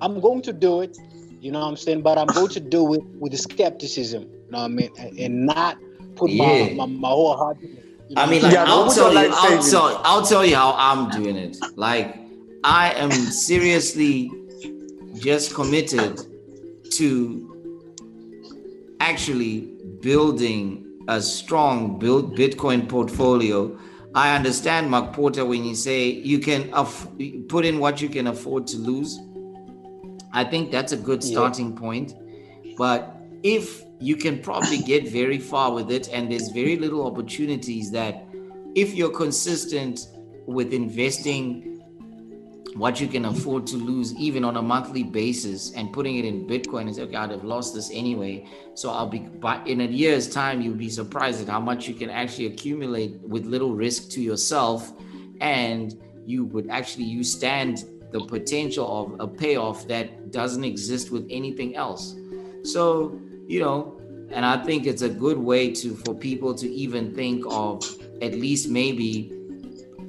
[0.00, 0.96] I'm going to do it.
[1.40, 2.02] You know what I'm saying?
[2.02, 4.22] But I'm going to do it with skepticism.
[4.22, 4.90] You know what I mean?
[4.98, 5.76] And, and not
[6.16, 6.74] put Yeah.
[6.74, 7.58] my, my my whole heart.
[7.62, 7.84] in it.
[8.08, 10.56] You know I mean, like, Yeah, I'll tell what you, I'll tell, I'll tell you
[10.56, 11.56] how I'm doing it.
[11.76, 12.16] Like,
[12.64, 14.30] I am seriously
[15.20, 16.20] just committed
[16.90, 17.86] to
[19.00, 23.76] actually building a strong build Bitcoin portfolio.
[24.14, 27.08] I understand, McPotar, when you say you can aff-
[27.48, 29.18] put in what you can afford to lose.
[30.32, 31.30] I think that's a good Yeah.
[31.32, 32.14] starting point.
[32.76, 37.90] But if you can probably get very far with it, and there's very little opportunities
[37.92, 38.26] that
[38.74, 40.06] if you're consistent
[40.46, 41.79] with investing
[42.74, 46.46] what you can afford to lose even on a monthly basis and putting it in
[46.46, 48.46] Bitcoin and say, okay, I'd have lost this anyway.
[48.74, 51.94] So I'll be but in a year's time, you'll be surprised at how much you
[51.94, 54.92] can actually accumulate with little risk to yourself.
[55.40, 61.26] And you would actually you stand the potential of a payoff that doesn't exist with
[61.30, 62.14] anything else.
[62.62, 64.00] So, you know,
[64.30, 67.82] and I think it's a good way to for people to even think of
[68.22, 69.39] at least maybe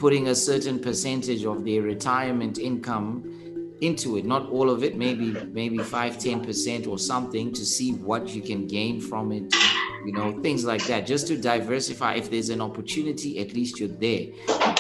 [0.01, 3.07] putting a certain percentage of their retirement income
[3.81, 8.27] into it not all of it maybe maybe 5 10% or something to see what
[8.29, 9.53] you can gain from it
[10.03, 13.95] you know things like that just to diversify if there's an opportunity at least you're
[14.07, 14.25] there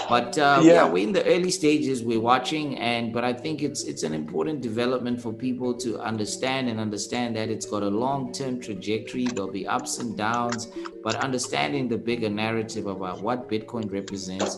[0.09, 0.73] but uh, yeah.
[0.73, 0.83] Yeah.
[0.85, 4.61] we're in the early stages we're watching and but i think it's it's an important
[4.61, 9.67] development for people to understand and understand that it's got a long-term trajectory there'll be
[9.67, 10.71] ups and downs
[11.03, 14.57] but understanding the bigger narrative about what bitcoin represents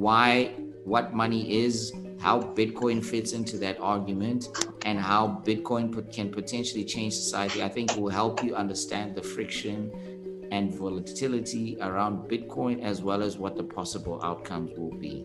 [0.00, 0.46] why
[0.84, 4.48] what money is how bitcoin fits into that argument
[4.84, 9.22] and how bitcoin pot- can potentially change society i think will help you understand the
[9.22, 9.90] friction
[10.50, 15.24] and volatility around bitcoin as well as what the possible outcomes will be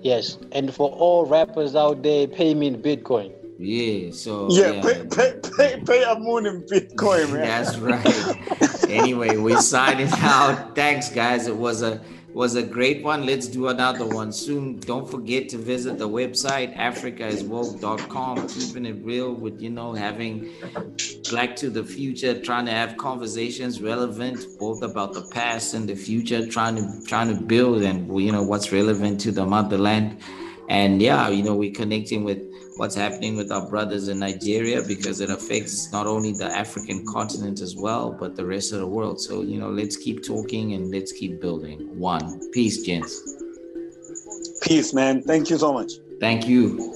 [0.00, 0.38] Yes.
[0.52, 3.32] And for all rappers out there, pay me in Bitcoin.
[3.58, 7.42] yeah so Yeah, pay, pay, pay, pay a moon in Bitcoin, man.
[7.50, 8.88] That's right.
[8.88, 10.76] anyway, we're signing out.
[10.76, 11.48] Thanks, guys.
[11.48, 12.00] It was a
[12.38, 13.26] was a great one.
[13.26, 14.78] Let's do another one soon.
[14.78, 18.46] Don't forget to visit the website africaiswoke.com.
[18.46, 20.48] Keeping it real with you know having
[21.28, 25.96] black to the future, trying to have conversations relevant both about the past and the
[25.96, 30.16] future, trying to trying to build and you know what's relevant to the motherland.
[30.68, 32.47] And yeah, you know, we're connecting with
[32.78, 37.60] what's happening with our brothers in Nigeria because it affects not only the African continent
[37.60, 39.20] as well, but the rest of the world.
[39.20, 41.98] So, you know, let's keep talking and let's keep building.
[41.98, 42.40] One.
[42.52, 43.34] Peace, gents.
[44.62, 45.22] Peace, man.
[45.22, 45.94] Thank you so much.
[46.20, 46.94] Thank you.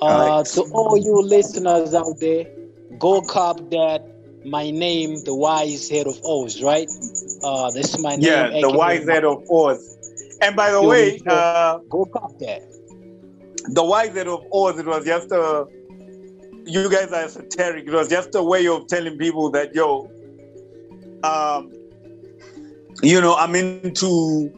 [0.00, 0.46] Uh, Alright.
[0.46, 2.46] To all you listeners out there,
[2.98, 4.06] go cop that.
[4.44, 6.88] My name, the Wisehead of Oz, right?
[7.42, 8.22] Uh, this is my name.
[8.22, 10.38] Yeah, the aka Wisehead of Oz.
[10.40, 12.69] And by the way, uh, Go cop that.
[13.68, 15.66] The head of Oz, it was just a,
[16.64, 17.86] you guys are esoteric.
[17.86, 20.10] It was just a way of telling people that, yo,
[21.22, 21.72] um,
[23.02, 24.52] you know, I'm into,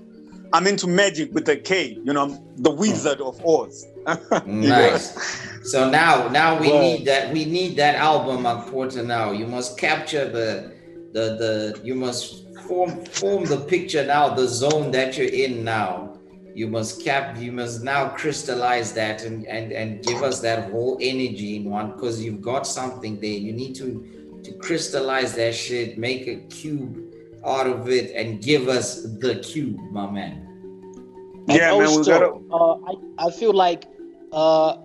[0.53, 1.99] I'm into magic with a K.
[2.05, 3.87] You know, I'm the Wizard of Oz.
[4.33, 4.43] Know?
[4.47, 5.43] Nice.
[5.63, 6.81] So now now we Word.
[6.81, 9.31] need that we need that album on Porter now.
[9.31, 10.73] You must capture the
[11.13, 16.19] the the you must form form the picture now, the zone that you're in now.
[16.55, 20.99] You must cap you must now crystallize that and and and give us that whole
[21.01, 24.07] energy in one because you've got something there you need to
[24.45, 26.99] to crystallize that shit make a cube
[27.47, 30.39] out of it and give us the cube my man
[31.49, 33.87] And Yeah, man, we gotta- uh, I, I feel like
[34.33, 34.77] uh,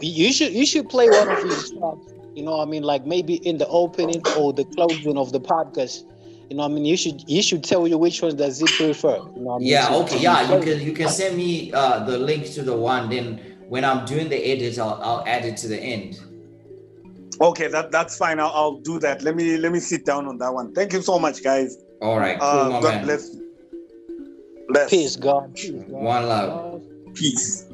[0.00, 2.06] you should you should play one of these tracks.
[2.34, 5.40] You know, what I mean, like maybe in the opening or the closing of the
[5.40, 6.04] podcast.
[6.50, 9.16] You know, I mean, you should you should tell you which one does he prefer.
[9.16, 12.04] You know, I mean, yeah to- okay yeah you can you can send me uh
[12.04, 15.56] the link to the one then when i'm doing the edit i'll, I'll add it
[15.58, 16.20] to the end
[17.38, 18.40] Okay, that that's fine.
[18.40, 19.20] I'll, I'll do that.
[19.22, 20.72] Let me let me sit down on that one.
[20.72, 21.76] Thank you so much, guys.
[22.00, 23.36] all right cool Uh, God man bless.
[24.68, 24.88] Bless.
[24.90, 25.54] Peace, God.
[25.54, 25.90] Peace, God.
[25.90, 26.82] One love.
[27.14, 27.65] Peace.